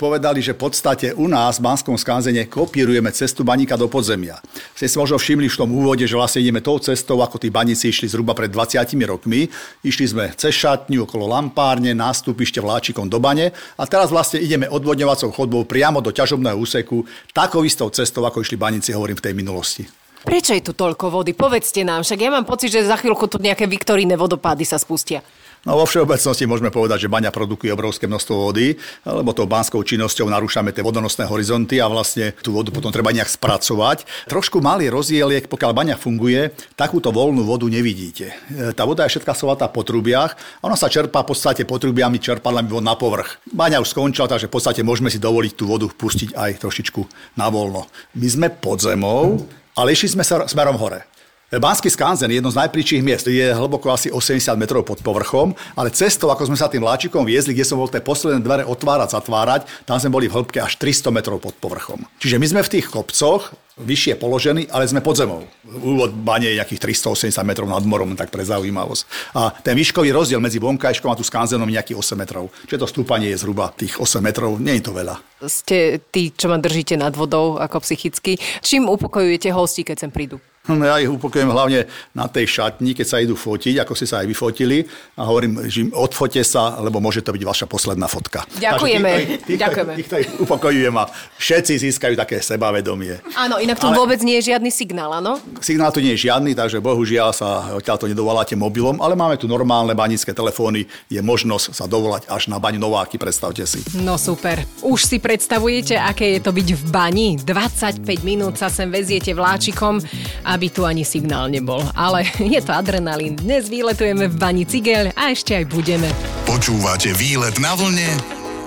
povedali, 0.00 0.40
že 0.40 0.56
v 0.56 0.64
podstate 0.64 1.12
u 1.12 1.28
nás 1.28 1.60
v 1.60 1.68
Banskom 1.68 2.00
skánzene 2.00 2.48
kopírujeme 2.48 3.12
cestu 3.12 3.44
baníka 3.44 3.76
do 3.76 3.84
podzemia. 3.84 4.40
Ste 4.72 4.88
si 4.88 4.96
možno 4.96 5.20
všimli 5.20 5.44
v 5.44 5.60
tom 5.60 5.68
úvode, 5.76 6.08
že 6.08 6.16
vlastne 6.16 6.40
ideme 6.40 6.64
tou 6.64 6.80
cestou, 6.80 7.20
ako 7.20 7.36
tí 7.36 7.52
baníci 7.52 7.92
išli 7.92 8.08
zhruba 8.08 8.32
pred 8.32 8.48
20 8.48 8.80
rokmi. 9.04 9.44
Išli 9.84 10.06
sme 10.08 10.24
cez 10.32 10.56
šatňu, 10.56 11.04
okolo 11.04 11.28
lampárne, 11.28 11.92
nástupište 11.92 12.64
vláčikom 12.64 13.12
do 13.12 13.20
bane 13.20 13.52
a 13.52 13.84
teraz 13.84 14.08
vlastne 14.08 14.40
ideme 14.40 14.72
odvodňovacou 14.72 15.28
chodbou 15.36 15.68
priamo 15.68 16.00
do 16.00 16.08
ťažobného 16.08 16.56
úseku, 16.56 17.04
takou 17.36 17.60
istou 17.60 17.92
cestou, 17.92 18.24
ako 18.24 18.40
išli 18.40 18.56
baníci, 18.56 18.96
hovorím, 18.96 19.20
v 19.20 19.24
tej 19.28 19.36
minulosti. 19.36 20.01
Prečo 20.22 20.54
je 20.54 20.62
tu 20.62 20.72
toľko 20.72 21.10
vody? 21.10 21.34
Povedzte 21.34 21.82
nám, 21.82 22.06
však 22.06 22.18
ja 22.22 22.30
mám 22.30 22.46
pocit, 22.46 22.70
že 22.70 22.86
za 22.86 22.94
chvíľku 22.94 23.26
tu 23.26 23.42
nejaké 23.42 23.66
Viktoríne 23.66 24.14
vodopády 24.14 24.62
sa 24.62 24.78
spustia. 24.78 25.22
No 25.62 25.78
vo 25.78 25.86
všeobecnosti 25.86 26.42
môžeme 26.42 26.74
povedať, 26.74 27.06
že 27.06 27.12
baňa 27.12 27.30
produkuje 27.30 27.70
obrovské 27.70 28.10
množstvo 28.10 28.34
vody, 28.34 28.74
lebo 29.06 29.30
tou 29.30 29.46
banskou 29.46 29.78
činnosťou 29.86 30.26
narúšame 30.26 30.74
tie 30.74 30.82
vodonosné 30.82 31.30
horizonty 31.30 31.78
a 31.78 31.86
vlastne 31.86 32.34
tú 32.42 32.50
vodu 32.50 32.74
potom 32.74 32.90
treba 32.90 33.14
nejak 33.14 33.30
spracovať. 33.30 34.02
Trošku 34.26 34.58
malý 34.58 34.90
rozdiel 34.90 35.30
je, 35.30 35.46
pokiaľ 35.46 35.70
baňa 35.70 35.96
funguje, 36.02 36.50
takúto 36.74 37.14
voľnú 37.14 37.46
vodu 37.46 37.70
nevidíte. 37.70 38.34
E, 38.50 38.74
tá 38.74 38.82
voda 38.82 39.06
je 39.06 39.14
všetká 39.14 39.38
sovatá 39.38 39.70
po 39.70 39.86
trubiach, 39.86 40.34
ona 40.66 40.74
sa 40.74 40.90
čerpá 40.90 41.22
v 41.22 41.30
podstate 41.30 41.62
potrubiami 41.62 42.18
čerpadlami 42.18 42.66
vod 42.66 42.82
na 42.82 42.98
povrch. 42.98 43.38
Baňa 43.54 43.78
už 43.78 43.94
skončila, 43.94 44.26
takže 44.26 44.50
v 44.50 44.54
podstate 44.58 44.82
môžeme 44.82 45.14
si 45.14 45.22
dovoliť 45.22 45.54
tú 45.54 45.70
vodu 45.70 45.86
pustiť 45.86 46.34
aj 46.34 46.58
trošičku 46.58 47.06
na 47.38 47.46
voľno. 47.46 47.86
My 48.18 48.26
sme 48.26 48.50
pod 48.50 48.82
zemou, 48.82 49.46
ale 49.76 49.96
išli 49.96 50.12
sme 50.12 50.24
sa 50.24 50.44
smerom 50.44 50.76
hore. 50.76 51.04
Banský 51.52 51.92
skanzen 51.92 52.32
je 52.32 52.40
jedno 52.40 52.48
z 52.48 52.64
najpríčších 52.64 53.04
miest, 53.04 53.28
je 53.28 53.52
hlboko 53.52 53.92
asi 53.92 54.08
80 54.08 54.56
metrov 54.56 54.88
pod 54.88 55.04
povrchom, 55.04 55.52
ale 55.76 55.92
cestou, 55.92 56.32
ako 56.32 56.48
sme 56.48 56.56
sa 56.56 56.72
tým 56.72 56.80
vláčikom 56.80 57.28
viezli, 57.28 57.52
kde 57.52 57.68
som 57.68 57.76
bol 57.76 57.92
tie 57.92 58.00
posledné 58.00 58.40
dvere 58.40 58.64
otvárať, 58.64 59.12
zatvárať, 59.12 59.68
tam 59.84 60.00
sme 60.00 60.16
boli 60.16 60.32
v 60.32 60.40
hĺbke 60.40 60.64
až 60.64 60.80
300 60.80 61.12
metrov 61.12 61.44
pod 61.44 61.52
povrchom. 61.60 62.08
Čiže 62.24 62.40
my 62.40 62.46
sme 62.48 62.60
v 62.64 62.72
tých 62.72 62.88
kopcoch, 62.88 63.52
vyššie 63.76 64.16
položení, 64.16 64.64
ale 64.72 64.88
sme 64.88 65.04
pod 65.04 65.20
zemou. 65.20 65.44
Úvod 65.68 66.16
bane 66.16 66.48
je 66.48 66.56
nejakých 66.56 66.96
380 67.04 67.44
metrov 67.44 67.68
nad 67.68 67.84
morom, 67.84 68.16
tak 68.16 68.32
pre 68.32 68.48
zaujímavosť. 68.48 69.36
A 69.36 69.52
ten 69.52 69.76
výškový 69.76 70.08
rozdiel 70.08 70.40
medzi 70.40 70.56
vonkajškom 70.56 71.12
a 71.12 71.18
tu 71.20 71.24
skanzenom 71.24 71.68
je 71.68 71.76
nejakých 71.76 72.00
8 72.00 72.16
metrov. 72.16 72.48
Čiže 72.64 72.80
to 72.80 72.88
stúpanie 72.88 73.28
je 73.28 73.40
zhruba 73.44 73.68
tých 73.76 74.00
8 74.00 74.24
metrov, 74.24 74.56
nie 74.56 74.80
je 74.80 74.88
to 74.88 74.92
veľa. 74.96 75.20
Ste 75.44 76.00
tí, 76.08 76.32
čo 76.32 76.48
ma 76.48 76.56
držíte 76.56 76.96
nad 76.96 77.12
vodou 77.12 77.60
ako 77.60 77.84
psychicky. 77.84 78.40
Čím 78.64 78.88
upokojujete 78.88 79.52
hosti, 79.52 79.84
keď 79.84 80.08
sem 80.08 80.12
prídu? 80.12 80.40
No 80.70 80.86
ja 80.86 81.02
ich 81.02 81.10
upokojujem 81.10 81.50
hlavne 81.50 81.90
na 82.14 82.30
tej 82.30 82.46
šatni, 82.46 82.94
keď 82.94 83.06
sa 83.06 83.18
idú 83.18 83.34
fotiť, 83.34 83.82
ako 83.82 83.98
si 83.98 84.06
sa 84.06 84.22
aj 84.22 84.30
vyfotili. 84.30 84.86
A 85.18 85.26
hovorím, 85.26 85.66
že 85.66 85.90
odfote 85.90 86.38
sa, 86.46 86.78
lebo 86.78 87.02
môže 87.02 87.18
to 87.18 87.34
byť 87.34 87.42
vaša 87.42 87.66
posledná 87.66 88.06
fotka. 88.06 88.46
Ďakujeme. 88.62 89.10
Takže 89.10 89.38
týchto, 89.42 89.58
Ďakujeme. 89.58 89.92
Týchto 89.98 90.16
ich 90.22 90.30
upokojujem 90.38 90.94
a 91.02 91.04
všetci 91.34 91.72
získajú 91.82 92.14
také 92.14 92.38
sebavedomie. 92.38 93.18
Áno, 93.34 93.58
inak 93.58 93.82
tu 93.82 93.90
Ale... 93.90 93.98
vôbec 93.98 94.22
nie 94.22 94.38
je 94.38 94.54
žiadny 94.54 94.70
signál, 94.70 95.10
áno? 95.18 95.42
Signál 95.58 95.90
tu 95.90 95.98
nie 95.98 96.14
je 96.14 96.30
žiadny, 96.30 96.54
takže 96.54 96.78
bohužiaľ 96.78 97.34
sa 97.34 97.74
odtiaľ 97.74 97.98
to 97.98 98.06
nedovoláte 98.06 98.54
mobilom, 98.54 99.02
ale 99.02 99.18
máme 99.18 99.34
tu 99.42 99.50
normálne 99.50 99.98
banické 99.98 100.30
telefóny, 100.30 100.86
je 101.10 101.18
možnosť 101.18 101.74
sa 101.74 101.90
dovolať 101.90 102.30
až 102.30 102.46
na 102.46 102.62
baň 102.62 102.78
Nováky, 102.78 103.18
predstavte 103.18 103.66
si. 103.66 103.82
No 103.98 104.14
super. 104.14 104.62
Už 104.86 105.02
si 105.10 105.18
predstavujete, 105.18 105.98
aké 105.98 106.38
je 106.38 106.40
to 106.42 106.54
byť 106.54 106.68
v 106.78 106.84
bani? 106.86 107.28
25 107.42 108.06
minút 108.22 108.62
sa 108.62 108.70
sem 108.70 108.86
veziete 108.86 109.34
vláčikom 109.34 109.98
a 110.46 110.51
aby 110.52 110.68
tu 110.68 110.84
ani 110.84 111.00
signál 111.08 111.48
nebol. 111.48 111.80
Ale 111.96 112.28
je 112.54 112.60
to 112.60 112.76
adrenalín. 112.76 113.40
Dnes 113.40 113.72
výletujeme 113.72 114.28
v 114.28 114.36
Bani 114.36 114.68
Cigel 114.68 115.08
a 115.16 115.32
ešte 115.32 115.56
aj 115.56 115.64
budeme. 115.72 116.12
Počúvate 116.44 117.16
výlet 117.16 117.56
na 117.56 117.72
vlne 117.72 118.12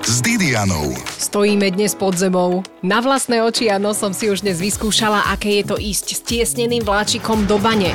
s 0.01 0.21
Didianou. 0.21 0.93
Stojíme 1.17 1.69
dnes 1.73 1.93
pod 1.93 2.17
zemou. 2.17 2.65
Na 2.81 3.01
vlastné 3.01 3.41
oči 3.41 3.69
a 3.69 3.81
nosom 3.81 4.13
si 4.13 4.29
už 4.29 4.41
dnes 4.41 4.57
vyskúšala, 4.61 5.29
aké 5.33 5.61
je 5.61 5.65
to 5.65 5.75
ísť 5.77 6.05
s 6.13 6.19
tiesneným 6.25 6.81
vláčikom 6.85 7.45
do 7.45 7.57
bane. 7.61 7.93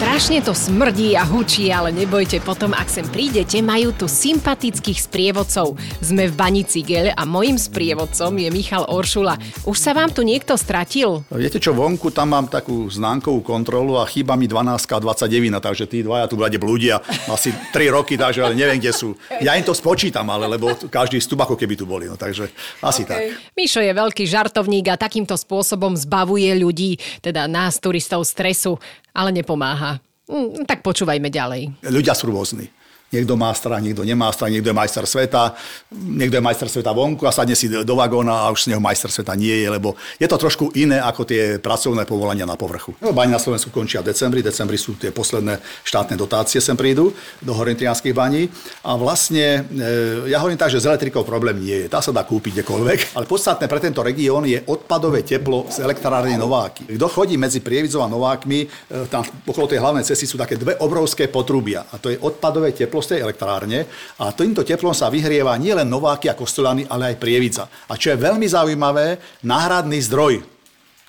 Strašne 0.00 0.40
to 0.40 0.56
smrdí 0.56 1.12
a 1.12 1.28
hučí, 1.28 1.68
ale 1.68 1.92
nebojte, 1.92 2.40
potom 2.40 2.72
ak 2.72 2.88
sem 2.88 3.04
prídete, 3.04 3.60
majú 3.60 3.92
tu 3.92 4.08
sympatických 4.08 4.96
sprievodcov. 4.96 5.76
Sme 6.00 6.24
v 6.24 6.32
Bani 6.40 6.64
Cigel 6.64 7.12
a 7.12 7.28
mojim 7.28 7.60
sprievodcom 7.60 8.32
je 8.32 8.48
Michal 8.48 8.88
Oršula. 8.88 9.36
Už 9.68 9.76
sa 9.76 9.92
vám 9.92 10.08
tu 10.08 10.24
niekto 10.24 10.56
stratil? 10.56 11.20
Viete 11.28 11.60
čo, 11.60 11.76
vonku 11.76 12.08
tam 12.16 12.32
mám 12.32 12.48
takú 12.48 12.88
známkovú 12.88 13.44
kontrolu 13.44 14.00
a 14.00 14.08
chýba 14.08 14.40
mi 14.40 14.48
12 14.48 14.88
a 14.88 14.98
29, 15.04 15.60
takže 15.60 15.84
tí 15.84 16.00
dvaja 16.00 16.32
tu 16.32 16.40
bude 16.40 16.56
blúdia 16.56 17.04
asi 17.28 17.52
3 17.52 17.92
roky, 17.92 18.16
takže 18.16 18.40
ale 18.40 18.56
neviem, 18.56 18.80
kde 18.80 18.96
sú. 18.96 19.12
Ja 19.44 19.52
im 19.60 19.68
to 19.68 19.76
spočítam, 19.76 20.24
ale 20.32 20.48
lebo 20.48 20.80
každý 20.88 21.20
vstup 21.20 21.44
ako 21.44 21.60
keby 21.60 21.76
tu 21.76 21.84
boli, 21.84 22.08
no 22.08 22.16
takže 22.16 22.48
asi 22.80 23.04
okay. 23.04 23.36
tak. 23.36 23.52
Mišo 23.52 23.84
je 23.84 23.92
veľký 23.92 24.24
žartovník 24.24 24.88
a 24.88 24.96
takýmto 24.96 25.36
spôsobom 25.36 25.92
zbavuje 25.92 26.48
ľudí, 26.56 26.96
teda 27.20 27.44
nás 27.44 27.76
turistov 27.76 28.24
stresu 28.24 28.80
ale 29.14 29.34
nepomáha. 29.34 29.89
Mm, 30.30 30.62
tak 30.64 30.86
počúvajme 30.86 31.26
ďalej. 31.26 31.82
Ľudia 31.82 32.14
sú 32.14 32.30
rôzni. 32.30 32.70
Niekto 33.10 33.34
má 33.34 33.50
strach, 33.50 33.82
niekto 33.82 34.06
nemá 34.06 34.30
strach, 34.30 34.54
niekto 34.54 34.70
je 34.70 34.76
majster 34.78 35.02
sveta, 35.02 35.58
niekto 35.90 36.38
je 36.38 36.46
majster 36.46 36.70
sveta 36.70 36.94
vonku 36.94 37.26
a 37.26 37.34
sadne 37.34 37.58
si 37.58 37.66
do 37.66 37.94
vagóna 37.98 38.46
a 38.46 38.54
už 38.54 38.64
z 38.64 38.66
neho 38.70 38.78
majster 38.78 39.10
sveta 39.10 39.34
nie 39.34 39.50
je, 39.50 39.66
lebo 39.66 39.98
je 40.14 40.30
to 40.30 40.38
trošku 40.38 40.70
iné 40.78 41.02
ako 41.02 41.26
tie 41.26 41.58
pracovné 41.58 42.06
povolania 42.06 42.46
na 42.46 42.54
povrchu. 42.54 42.94
No, 43.02 43.10
baň 43.10 43.34
na 43.34 43.42
Slovensku 43.42 43.74
končia 43.74 43.98
v 43.98 44.14
decembri, 44.14 44.46
decembri 44.46 44.78
sú 44.78 44.94
tie 44.94 45.10
posledné 45.10 45.58
štátne 45.82 46.14
dotácie 46.14 46.62
sem 46.62 46.78
prídu 46.78 47.10
do 47.42 47.50
horintrianských 47.50 48.14
baní 48.14 48.46
a 48.86 48.94
vlastne 48.94 49.66
e, 49.66 50.30
ja 50.30 50.38
hovorím 50.38 50.62
tak, 50.62 50.70
že 50.70 50.78
z 50.78 50.94
elektrikou 50.94 51.26
problém 51.26 51.58
nie 51.58 51.82
je, 51.82 51.86
tá 51.90 51.98
sa 51.98 52.14
dá 52.14 52.22
kúpiť 52.22 52.62
kdekoľvek, 52.62 53.18
ale 53.18 53.26
podstatné 53.26 53.66
pre 53.66 53.82
tento 53.82 54.06
región 54.06 54.46
je 54.46 54.62
odpadové 54.70 55.26
teplo 55.26 55.66
z 55.66 55.82
elektrárne 55.82 56.38
Nováky. 56.38 56.86
Kto 56.94 57.10
chodí 57.10 57.34
medzi 57.34 57.58
Prievizov 57.58 58.06
a 58.06 58.12
Novákmi, 58.12 58.60
e, 58.62 58.66
tam 59.10 59.26
okolo 59.50 59.66
tej 59.66 59.82
hlavnej 59.82 60.06
cesty 60.06 60.30
sú 60.30 60.38
také 60.38 60.54
dve 60.54 60.78
obrovské 60.78 61.26
potrubia 61.26 61.90
a 61.90 61.98
to 61.98 62.14
je 62.14 62.22
odpadové 62.22 62.70
teplo 62.70 62.99
teplo 63.00 63.24
elektrárne 63.24 63.88
a 64.20 64.32
týmto 64.36 64.60
teplom 64.60 64.92
sa 64.92 65.08
vyhrieva 65.08 65.56
nielen 65.56 65.88
Nováky 65.88 66.28
a 66.28 66.38
Kostolany, 66.38 66.84
ale 66.86 67.12
aj 67.12 67.20
Prievidza. 67.20 67.64
A 67.88 67.96
čo 67.96 68.12
je 68.12 68.20
veľmi 68.20 68.44
zaujímavé, 68.44 69.20
náhradný 69.44 69.98
zdroj, 70.04 70.44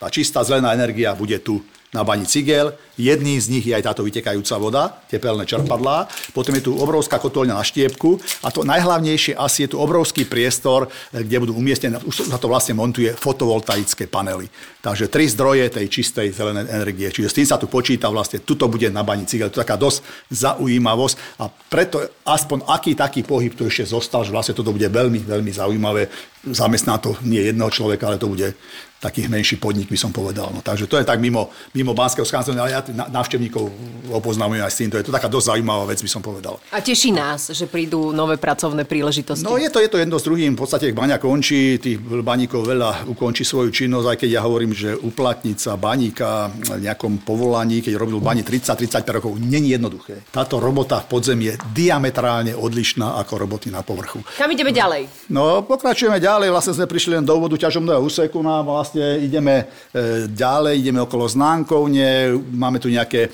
tá 0.02 0.10
čistá 0.10 0.42
zelená 0.42 0.74
energia 0.74 1.14
bude 1.14 1.38
tu 1.44 1.62
na 1.92 2.08
bani 2.08 2.24
Cigel. 2.24 2.72
Jedným 2.96 3.40
z 3.42 3.48
nich 3.52 3.66
je 3.68 3.76
aj 3.76 3.84
táto 3.84 4.06
vytekajúca 4.06 4.56
voda, 4.56 4.84
tepelné 5.12 5.44
čerpadlá. 5.44 6.08
Potom 6.32 6.56
je 6.56 6.64
tu 6.64 6.72
obrovská 6.78 7.20
kotolňa 7.20 7.58
na 7.58 7.66
štiepku 7.66 8.20
a 8.46 8.48
to 8.54 8.64
najhlavnejšie 8.64 9.36
asi 9.36 9.68
je 9.68 9.76
tu 9.76 9.78
obrovský 9.82 10.24
priestor, 10.24 10.88
kde 11.12 11.38
budú 11.42 11.58
umiestnené, 11.58 12.00
už 12.04 12.32
sa 12.32 12.40
to 12.40 12.48
vlastne 12.48 12.80
montuje 12.80 13.12
fotovoltaické 13.12 14.08
panely. 14.08 14.48
Takže 14.80 15.12
tri 15.12 15.28
zdroje 15.28 15.68
tej 15.68 15.88
čistej 15.92 16.32
zelenej 16.32 16.72
energie. 16.72 17.12
Čiže 17.12 17.28
s 17.28 17.38
tým 17.38 17.48
sa 17.48 17.60
tu 17.60 17.68
počíta 17.68 18.08
vlastne, 18.08 18.40
tuto 18.40 18.72
bude 18.72 18.88
na 18.88 19.04
bani 19.04 19.28
Cigel. 19.28 19.52
To 19.52 19.60
je 19.60 19.66
taká 19.68 19.76
dosť 19.76 20.06
zaujímavosť 20.32 21.44
a 21.44 21.50
preto 21.50 22.02
aspoň 22.24 22.70
aký 22.72 22.96
taký 22.96 23.22
pohyb 23.28 23.52
tu 23.52 23.68
ešte 23.68 23.92
zostal, 23.92 24.24
že 24.24 24.32
vlastne 24.32 24.56
toto 24.56 24.72
bude 24.72 24.88
veľmi, 24.88 25.28
veľmi 25.28 25.52
zaujímavé. 25.52 26.08
Zamestná 26.42 26.98
to 26.98 27.14
nie 27.22 27.42
jedného 27.42 27.70
človeka, 27.70 28.10
ale 28.10 28.18
to 28.18 28.26
bude 28.26 28.58
taký 29.02 29.26
menší 29.26 29.58
podnik, 29.58 29.90
by 29.90 29.98
som 29.98 30.14
povedal. 30.14 30.54
No, 30.54 30.62
takže 30.62 30.86
to 30.86 31.02
je 31.02 31.06
tak 31.06 31.18
mimo, 31.18 31.50
mimo 31.74 31.98
Banského 31.98 32.22
skanzónu, 32.22 32.62
ale 32.62 32.70
ja 32.70 32.86
návštevníkov 33.10 33.66
opoznamujem 34.14 34.62
aj 34.62 34.70
s 34.70 34.78
týmto. 34.78 35.02
Je 35.02 35.10
to 35.10 35.14
taká 35.14 35.26
dosť 35.26 35.58
zaujímavá 35.58 35.90
vec, 35.90 36.06
by 36.06 36.10
som 36.10 36.22
povedal. 36.22 36.62
A 36.70 36.86
teší 36.86 37.10
nás, 37.10 37.50
že 37.50 37.66
prídu 37.66 38.14
nové 38.14 38.38
pracovné 38.38 38.86
príležitosti. 38.86 39.42
No 39.42 39.58
je 39.58 39.74
to, 39.74 39.82
je 39.82 39.90
to 39.90 39.98
jedno 39.98 40.22
s 40.22 40.26
druhým. 40.30 40.54
V 40.54 40.62
podstate 40.62 40.94
baňa 40.94 41.18
končí, 41.18 41.82
tých 41.82 41.98
baníkov 41.98 42.62
veľa 42.62 43.10
ukončí 43.10 43.42
svoju 43.42 43.74
činnosť, 43.74 44.06
aj 44.06 44.18
keď 44.22 44.30
ja 44.38 44.42
hovorím, 44.46 44.78
že 44.78 44.94
uplatniť 44.94 45.58
sa 45.58 45.74
baníka 45.82 46.54
v 46.54 46.86
nejakom 46.86 47.26
povolaní, 47.26 47.82
keď 47.82 47.98
robil 47.98 48.22
bani 48.22 48.46
30-35 48.46 49.18
rokov, 49.18 49.34
není 49.42 49.74
jednoduché. 49.74 50.30
Táto 50.30 50.62
robota 50.62 51.02
v 51.02 51.10
podzemí 51.10 51.50
je 51.50 51.56
diametrálne 51.74 52.54
odlišná 52.54 53.18
ako 53.18 53.34
roboty 53.50 53.74
na 53.74 53.82
povrchu. 53.82 54.22
Kam 54.38 54.54
ideme 54.54 54.70
ďalej? 54.70 55.34
No, 55.34 55.66
pokračujeme 55.66 56.22
ďalej. 56.22 56.31
Vlastne 56.32 56.78
sme 56.78 56.88
prišli 56.88 57.18
len 57.20 57.26
do 57.26 57.34
úvodu 57.34 57.58
ťažobného 57.60 58.00
úseku 58.08 58.40
no, 58.40 58.64
vlastne 58.64 59.02
vlastne 59.02 59.24
ideme 59.24 59.56
e, 59.96 60.28
ďalej, 60.28 60.84
ideme 60.84 61.00
okolo 61.02 61.26
znánkovne, 61.28 62.36
máme 62.52 62.78
tu 62.78 62.92
nejaké 62.92 63.28
e, 63.28 63.30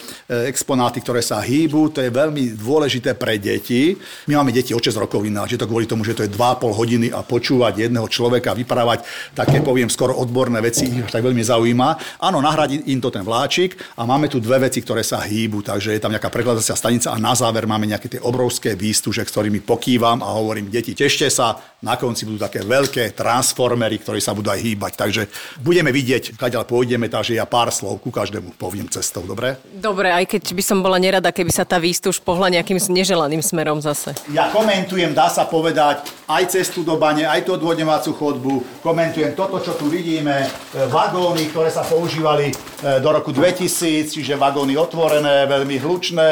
exponáty, 0.47 1.01
ktoré 1.01 1.25
sa 1.25 1.41
hýbu, 1.41 1.89
to 1.89 1.99
je 2.05 2.13
veľmi 2.13 2.53
dôležité 2.55 3.17
pre 3.17 3.41
deti. 3.41 3.97
My 4.29 4.37
máme 4.37 4.53
deti 4.53 4.77
od 4.77 4.81
6 4.81 5.01
rokov 5.01 5.25
ináč, 5.25 5.57
je 5.57 5.61
to 5.61 5.69
kvôli 5.69 5.89
tomu, 5.89 6.05
že 6.05 6.13
to 6.13 6.23
je 6.23 6.31
2,5 6.31 6.79
hodiny 6.79 7.07
a 7.09 7.25
počúvať 7.25 7.89
jedného 7.89 8.07
človeka, 8.07 8.53
vyprávať 8.53 9.03
také, 9.33 9.65
poviem, 9.65 9.89
skoro 9.89 10.13
odborné 10.13 10.61
veci, 10.61 10.87
ich 10.87 11.09
tak 11.11 11.25
veľmi 11.25 11.41
zaujíma. 11.41 12.21
Áno, 12.23 12.39
nahradí 12.39 12.85
im 12.93 13.01
to 13.01 13.09
ten 13.09 13.25
vláčik 13.25 13.75
a 13.97 14.05
máme 14.05 14.29
tu 14.29 14.37
dve 14.37 14.69
veci, 14.69 14.79
ktoré 14.85 15.01
sa 15.01 15.19
hýbu, 15.19 15.65
takže 15.65 15.97
je 15.97 16.01
tam 16.01 16.13
nejaká 16.13 16.29
prekladacia 16.29 16.77
stanica 16.77 17.11
a 17.11 17.17
na 17.17 17.33
záver 17.33 17.65
máme 17.65 17.89
nejaké 17.89 18.17
tie 18.17 18.21
obrovské 18.21 18.77
výstuže, 18.77 19.25
ktorými 19.25 19.65
pokývam 19.65 20.21
a 20.21 20.29
hovorím, 20.37 20.69
deti, 20.69 20.93
tešte 20.93 21.27
sa, 21.27 21.57
na 21.81 21.93
konci 21.93 22.25
budú 22.25 22.41
také 22.41 22.61
veľké 22.61 22.86
transformery, 22.91 23.99
ktoré 24.01 24.19
sa 24.23 24.31
budú 24.31 24.51
aj 24.51 24.59
hýbať. 24.61 24.93
Takže 24.95 25.21
budeme 25.61 25.91
vidieť, 25.91 26.37
kadeľ 26.37 26.63
pôjdeme, 26.67 27.11
takže 27.11 27.35
ja 27.35 27.45
pár 27.47 27.69
slov 27.73 27.99
ku 28.01 28.09
každému 28.09 28.55
poviem 28.55 28.87
cestou, 28.89 29.23
dobre? 29.23 29.59
Dobre, 29.71 30.11
aj 30.13 30.25
keď 30.27 30.43
by 30.53 30.63
som 30.63 30.79
bola 30.79 30.97
nerada, 30.97 31.29
keby 31.33 31.51
sa 31.51 31.67
tá 31.67 31.77
výstuž 31.81 32.23
pohla 32.23 32.47
nejakým 32.51 32.77
neželaným 32.77 33.43
smerom 33.43 33.83
zase. 33.83 34.15
Ja 34.31 34.49
komentujem, 34.53 35.11
dá 35.11 35.27
sa 35.27 35.45
povedať, 35.45 36.07
aj 36.27 36.43
cestu 36.51 36.83
do 36.83 36.99
bane, 36.99 37.23
aj 37.23 37.47
tú 37.47 37.55
odvodňovacú 37.55 38.11
chodbu, 38.15 38.53
komentujem 38.83 39.31
toto, 39.35 39.59
čo 39.63 39.75
tu 39.79 39.87
vidíme, 39.87 40.43
e, 40.43 40.47
vagóny, 40.87 41.47
ktoré 41.51 41.71
sa 41.71 41.87
používali 41.87 42.51
e, 42.51 42.53
do 42.99 43.09
roku 43.11 43.31
2000, 43.31 44.11
čiže 44.11 44.39
vagóny 44.39 44.75
otvorené, 44.75 45.47
veľmi 45.47 45.77
hlučné, 45.79 46.29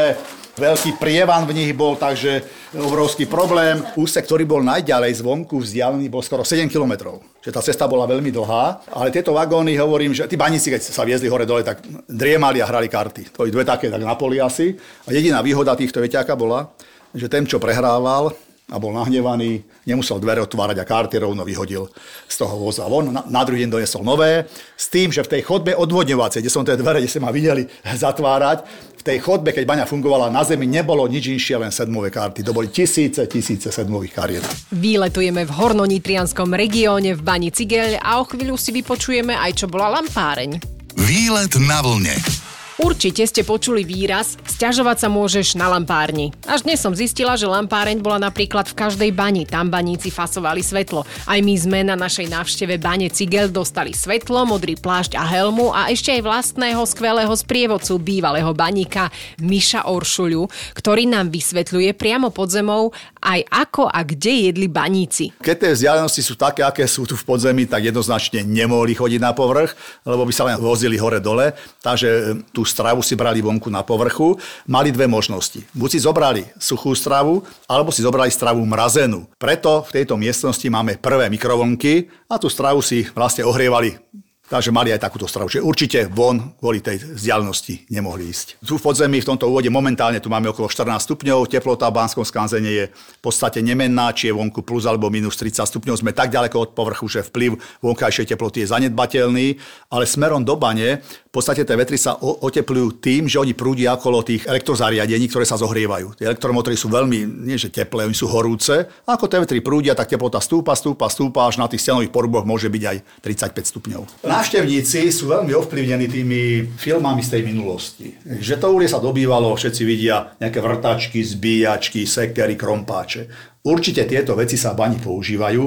Veľký 0.55 0.95
prievan 0.95 1.43
v 1.43 1.51
nich 1.51 1.71
bol, 1.75 1.99
takže 1.99 2.39
obrovský 2.71 3.27
problém. 3.27 3.83
Úsek, 3.99 4.23
ktorý 4.23 4.47
bol 4.47 4.63
najďalej 4.63 5.19
zvonku 5.19 5.59
vzdialený, 5.59 6.07
bol 6.07 6.23
skoro 6.23 6.47
7 6.47 6.71
km. 6.71 7.19
Čiže 7.43 7.51
tá 7.51 7.59
cesta 7.59 7.91
bola 7.91 8.07
veľmi 8.07 8.31
dlhá, 8.31 8.87
ale 8.95 9.11
tieto 9.11 9.35
vagóny, 9.35 9.75
hovorím, 9.75 10.15
že 10.15 10.23
tí 10.31 10.39
baníci, 10.39 10.71
keď 10.71 10.79
sa 10.79 11.03
viezli 11.03 11.27
hore 11.27 11.43
dole, 11.43 11.59
tak 11.59 11.83
driemali 12.07 12.63
a 12.63 12.71
hrali 12.71 12.87
karty. 12.87 13.35
To 13.35 13.43
je 13.43 13.51
dve 13.51 13.67
také, 13.67 13.91
tak 13.91 13.99
na 13.99 14.15
poli 14.15 14.39
asi. 14.39 14.79
A 15.03 15.11
jediná 15.11 15.43
výhoda 15.43 15.75
týchto 15.75 15.99
veťáka 15.99 16.39
bola, 16.39 16.71
že 17.11 17.27
ten, 17.27 17.43
čo 17.43 17.59
prehrával, 17.59 18.31
a 18.65 18.81
bol 18.81 18.97
nahnevaný, 18.97 19.61
nemusel 19.85 20.17
dvere 20.17 20.41
otvárať 20.41 20.81
a 20.81 20.89
karty 20.89 21.21
rovno 21.21 21.45
vyhodil 21.45 21.85
z 22.25 22.35
toho 22.41 22.57
voza 22.57 22.89
von. 22.89 23.13
Na, 23.13 23.21
na 23.21 23.41
druhý 23.45 23.61
deň 23.61 23.77
donesol 23.77 24.01
nové, 24.01 24.49
s 24.73 24.89
tým, 24.89 25.13
že 25.13 25.21
v 25.21 25.37
tej 25.37 25.41
chodbe 25.45 25.77
odvodňovacej, 25.77 26.41
kde 26.41 26.49
som 26.49 26.65
tie 26.65 26.73
dvere, 26.73 26.97
kde 26.97 27.11
ste 27.11 27.21
ma 27.21 27.29
videli 27.29 27.69
zatvárať, 28.05 28.65
v 28.97 29.13
tej 29.13 29.21
chodbe, 29.21 29.53
keď 29.53 29.69
baňa 29.69 29.85
fungovala 29.85 30.33
na 30.33 30.41
zemi, 30.41 30.65
nebolo 30.65 31.05
nič 31.05 31.29
inšie, 31.29 31.61
len 31.61 31.69
sedmové 31.69 32.09
karty. 32.09 32.41
To 32.41 32.57
boli 32.57 32.73
tisíce, 32.73 33.21
tisíce 33.29 33.69
sedmových 33.69 34.13
kariet. 34.17 34.45
Výletujeme 34.73 35.45
v 35.45 35.51
Hornonitrianskom 35.53 36.49
regióne 36.49 37.13
v 37.13 37.21
Bani 37.21 37.53
Cigeľ 37.53 38.01
a 38.01 38.17
o 38.17 38.25
chvíľu 38.25 38.57
si 38.57 38.73
vypočujeme 38.73 39.37
aj 39.37 39.61
čo 39.61 39.69
bola 39.69 39.93
lampáreň. 40.01 40.57
Výlet 40.97 41.53
na 41.61 41.85
vlne. 41.85 42.44
Určite 42.75 43.23
ste 43.23 43.47
počuli 43.47 43.87
výraz 43.87 44.35
sťažovať 44.51 44.97
sa 44.99 45.07
môžeš 45.07 45.55
na 45.55 45.71
lampárni. 45.71 46.35
Až 46.43 46.67
dnes 46.67 46.83
som 46.83 46.91
zistila, 46.91 47.39
že 47.39 47.47
lampáreň 47.47 48.03
bola 48.03 48.19
napríklad 48.19 48.67
v 48.67 48.75
každej 48.75 49.11
bani. 49.15 49.47
Tam 49.47 49.71
baníci 49.71 50.11
fasovali 50.11 50.59
svetlo. 50.59 51.07
Aj 51.23 51.39
my 51.39 51.55
sme 51.55 51.87
na 51.87 51.95
našej 51.95 52.27
návšteve 52.27 52.75
bane 52.75 53.07
Cigel 53.07 53.47
dostali 53.47 53.95
svetlo, 53.95 54.43
modrý 54.43 54.75
plášť 54.75 55.15
a 55.15 55.23
helmu 55.23 55.71
a 55.71 55.87
ešte 55.87 56.19
aj 56.19 56.27
vlastného 56.27 56.83
skvelého 56.83 57.31
sprievodcu 57.31 57.95
bývalého 57.95 58.51
baníka 58.51 59.07
Miša 59.39 59.87
Oršuľu, 59.87 60.75
ktorý 60.75 61.07
nám 61.07 61.31
vysvetľuje 61.31 61.95
priamo 61.95 62.27
pod 62.27 62.51
zemou 62.51 62.91
aj 63.25 63.41
ako 63.49 63.89
a 63.89 64.05
kde 64.05 64.53
jedli 64.53 64.69
baníci. 64.69 65.33
Keď 65.41 65.55
tie 65.57 65.71
vzdialenosti 65.73 66.21
sú 66.21 66.37
také, 66.37 66.61
aké 66.61 66.85
sú 66.85 67.09
tu 67.09 67.17
v 67.17 67.25
podzemí, 67.25 67.65
tak 67.65 67.81
jednoznačne 67.81 68.45
nemohli 68.45 68.93
chodiť 68.93 69.17
na 69.17 69.33
povrch, 69.33 69.73
lebo 70.05 70.21
by 70.29 70.33
sa 70.33 70.45
len 70.45 70.61
vozili 70.61 71.01
hore-dole. 71.01 71.57
Takže 71.81 72.37
tu 72.53 72.61
stravu 72.61 73.01
si 73.01 73.17
brali 73.17 73.41
vonku 73.41 73.73
na 73.73 73.81
povrchu, 73.81 74.37
mali 74.69 74.93
dve 74.93 75.09
možnosti. 75.09 75.65
Buď 75.73 75.89
si 75.89 75.99
zobrali 76.05 76.45
suchú 76.61 76.93
stravu, 76.93 77.41
alebo 77.65 77.89
si 77.89 78.05
zobrali 78.05 78.29
stravu 78.29 78.61
mrazenú. 78.61 79.25
Preto 79.41 79.81
v 79.89 79.93
tejto 80.01 80.13
miestnosti 80.15 80.67
máme 80.69 81.01
prvé 81.01 81.25
mikrovlnky 81.33 82.13
a 82.29 82.37
tú 82.37 82.45
stravu 82.45 82.85
si 82.85 83.09
vlastne 83.17 83.41
ohrievali 83.41 83.97
Takže 84.45 84.69
mali 84.69 84.93
aj 84.93 85.01
takúto 85.01 85.25
stravu. 85.25 85.49
Čiže 85.49 85.65
určite 85.65 85.99
von 86.05 86.53
kvôli 86.61 86.77
tej 86.77 87.01
vzdialenosti 87.01 87.89
nemohli 87.89 88.29
ísť. 88.29 88.61
Tu 88.61 88.77
v 88.77 88.83
podzemí 88.85 89.17
v 89.17 89.29
tomto 89.33 89.49
úvode 89.49 89.73
momentálne 89.73 90.21
tu 90.21 90.29
máme 90.29 90.53
okolo 90.53 90.69
14 90.69 91.01
stupňov, 91.01 91.49
teplota 91.49 91.89
v 91.89 91.97
Banskom 91.97 92.21
skanzene 92.21 92.69
je 92.69 92.85
v 92.93 93.19
podstate 93.25 93.65
nemenná, 93.65 94.13
či 94.13 94.29
je 94.29 94.37
vonku 94.37 94.61
plus 94.61 94.85
alebo 94.85 95.09
minus 95.09 95.41
30 95.41 95.65
stupňov. 95.65 95.97
Sme 95.97 96.13
tak 96.13 96.29
ďaleko 96.29 96.61
od 96.61 96.69
povrchu, 96.77 97.09
že 97.09 97.25
vplyv 97.25 97.57
vonkajšej 97.81 98.37
teploty 98.37 98.61
je 98.61 98.69
zanedbateľný, 98.69 99.47
ale 99.89 100.05
smerom 100.05 100.45
do 100.45 100.53
bane 100.53 101.01
podstate 101.35 101.67
tie 101.67 101.75
vetry 101.75 101.99
sa 101.99 102.15
oteplujú 102.15 103.03
tým, 103.03 103.27
že 103.27 103.43
oni 103.43 103.51
prúdia 103.51 103.99
okolo 103.99 104.23
tých 104.23 104.47
elektrozariadení, 104.47 105.27
ktoré 105.27 105.43
sa 105.43 105.59
zohrievajú. 105.59 106.15
Tie 106.15 106.25
elektromotory 106.31 106.79
sú 106.79 106.87
veľmi, 106.87 107.43
nie 107.43 107.59
že 107.59 107.67
teplé, 107.67 108.07
oni 108.07 108.15
sú 108.15 108.31
horúce. 108.31 108.87
A 109.03 109.19
ako 109.19 109.27
tie 109.27 109.43
vetry 109.43 109.59
prúdia, 109.59 109.91
tak 109.91 110.07
teplota 110.07 110.39
stúpa, 110.39 110.71
stúpa, 110.79 111.11
stúpa, 111.11 111.51
až 111.51 111.59
na 111.59 111.67
tých 111.67 111.83
stenových 111.83 112.15
poruboch 112.15 112.47
môže 112.47 112.71
byť 112.71 112.83
aj 112.87 112.97
35 113.19 113.71
stupňov. 113.75 114.01
Návštevníci 114.23 115.11
sú 115.11 115.27
veľmi 115.27 115.51
ovplyvnení 115.51 116.07
tými 116.07 116.41
filmami 116.79 117.19
z 117.19 117.29
tej 117.35 117.41
minulosti. 117.43 118.15
Že 118.23 118.55
to 118.55 118.67
uhlie 118.71 118.87
sa 118.87 119.03
dobývalo, 119.03 119.51
všetci 119.51 119.81
vidia 119.83 120.37
nejaké 120.39 120.63
vrtačky, 120.63 121.19
zbíjačky, 121.19 122.07
sekery, 122.07 122.55
krompáče. 122.55 123.54
Určite 123.65 124.05
tieto 124.05 124.37
veci 124.37 124.61
sa 124.61 124.77
v 124.77 124.85
bani 124.85 124.97
používajú, 125.01 125.63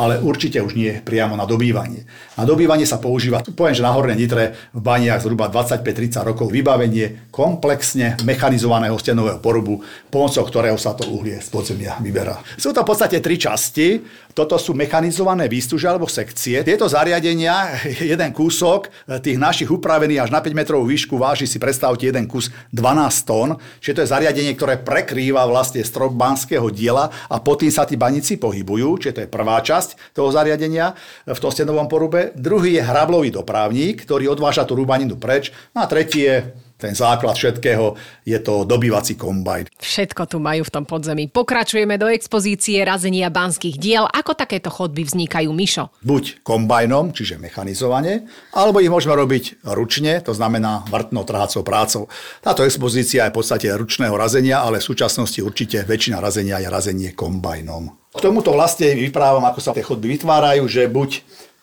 ale 0.00 0.16
určite 0.16 0.64
už 0.64 0.80
nie 0.80 0.96
priamo 1.04 1.36
na 1.36 1.44
dobývanie. 1.44 2.08
Na 2.40 2.48
dobývanie 2.48 2.88
sa 2.88 2.96
používa, 2.96 3.44
poviem, 3.44 3.76
že 3.76 3.84
na 3.84 3.92
Hornej 3.92 4.16
Nitre 4.16 4.56
v 4.72 4.80
baniach 4.80 5.20
zhruba 5.20 5.52
25-30 5.52 6.24
rokov 6.24 6.48
vybavenie 6.48 7.28
komplexne 7.28 8.16
mechanizovaného 8.24 8.96
stenového 8.96 9.44
porubu, 9.44 9.84
pomocou 10.08 10.40
ktorého 10.48 10.80
sa 10.80 10.96
to 10.96 11.04
uhlie 11.04 11.36
z 11.36 11.48
podzemia 11.52 12.00
vyberá. 12.00 12.40
Sú 12.56 12.72
to 12.72 12.80
v 12.80 12.88
podstate 12.88 13.20
tri 13.20 13.36
časti. 13.36 14.00
Toto 14.34 14.58
sú 14.58 14.74
mechanizované 14.74 15.46
výstuže 15.46 15.86
alebo 15.86 16.10
sekcie. 16.10 16.66
Tieto 16.66 16.90
zariadenia, 16.90 17.78
jeden 18.12 18.34
kúsok 18.34 18.90
tých 19.22 19.38
našich 19.38 19.70
upravených 19.70 20.26
až 20.26 20.30
na 20.34 20.42
5 20.42 20.50
metrov 20.58 20.82
výšku 20.82 21.14
váži 21.14 21.46
si 21.46 21.62
predstavte 21.62 22.10
jeden 22.10 22.26
kus 22.26 22.50
12 22.74 23.30
tón, 23.30 23.56
čiže 23.78 23.94
to 23.94 24.02
je 24.02 24.12
zariadenie, 24.12 24.52
ktoré 24.58 24.82
prekrýva 24.82 25.46
vlastne 25.46 25.86
strop 25.86 26.18
banského 26.18 26.66
diela 26.74 27.14
a 27.30 27.38
pod 27.38 27.62
tým 27.62 27.70
sa 27.70 27.86
tí 27.86 27.94
baníci 27.94 28.36
pohybujú, 28.42 28.98
čiže 28.98 29.14
to 29.14 29.22
je 29.22 29.30
prvá 29.30 29.62
časť 29.62 30.18
toho 30.18 30.34
zariadenia 30.34 30.98
v 31.30 31.38
tom 31.38 31.54
stenovom 31.54 31.86
porube. 31.86 32.34
Druhý 32.34 32.74
je 32.74 32.82
hrablový 32.82 33.30
dopravník, 33.30 34.02
ktorý 34.02 34.34
odváža 34.34 34.66
tú 34.66 34.74
rúbaninu 34.74 35.14
preč. 35.14 35.54
No 35.70 35.86
a 35.86 35.86
tretí 35.86 36.26
je 36.26 36.42
ten 36.74 36.92
základ 36.92 37.38
všetkého 37.38 37.94
je 38.26 38.38
to 38.42 38.66
dobývací 38.66 39.14
kombajn. 39.14 39.70
Všetko 39.78 40.26
tu 40.26 40.42
majú 40.42 40.66
v 40.66 40.72
tom 40.74 40.84
podzemí. 40.84 41.30
Pokračujeme 41.30 41.94
do 41.96 42.10
expozície 42.10 42.82
razenia 42.82 43.30
banských 43.30 43.78
diel. 43.78 44.04
Ako 44.10 44.34
takéto 44.34 44.68
chodby 44.68 45.06
vznikajú, 45.06 45.54
Mišo? 45.54 45.94
Buď 46.02 46.42
kombajnom, 46.42 47.14
čiže 47.14 47.38
mechanizovane, 47.38 48.26
alebo 48.52 48.82
ich 48.82 48.90
môžeme 48.90 49.14
robiť 49.14 49.64
ručne, 49.70 50.18
to 50.20 50.34
znamená 50.34 50.82
vrtno 50.90 51.22
trhácou 51.22 51.62
prácou. 51.62 52.02
Táto 52.42 52.66
expozícia 52.66 53.24
je 53.26 53.32
v 53.32 53.38
podstate 53.38 53.70
ručného 53.70 54.14
razenia, 54.18 54.60
ale 54.60 54.82
v 54.82 54.88
súčasnosti 54.90 55.38
určite 55.40 55.86
väčšina 55.86 56.18
razenia 56.18 56.58
je 56.60 56.68
razenie 56.68 57.10
kombajnom. 57.14 58.04
K 58.14 58.22
tomuto 58.22 58.54
vlastne 58.54 58.94
vyprávam, 58.94 59.42
ako 59.42 59.58
sa 59.58 59.74
tie 59.74 59.82
chodby 59.82 60.14
vytvárajú, 60.14 60.62
že 60.70 60.86
buď 60.86 61.10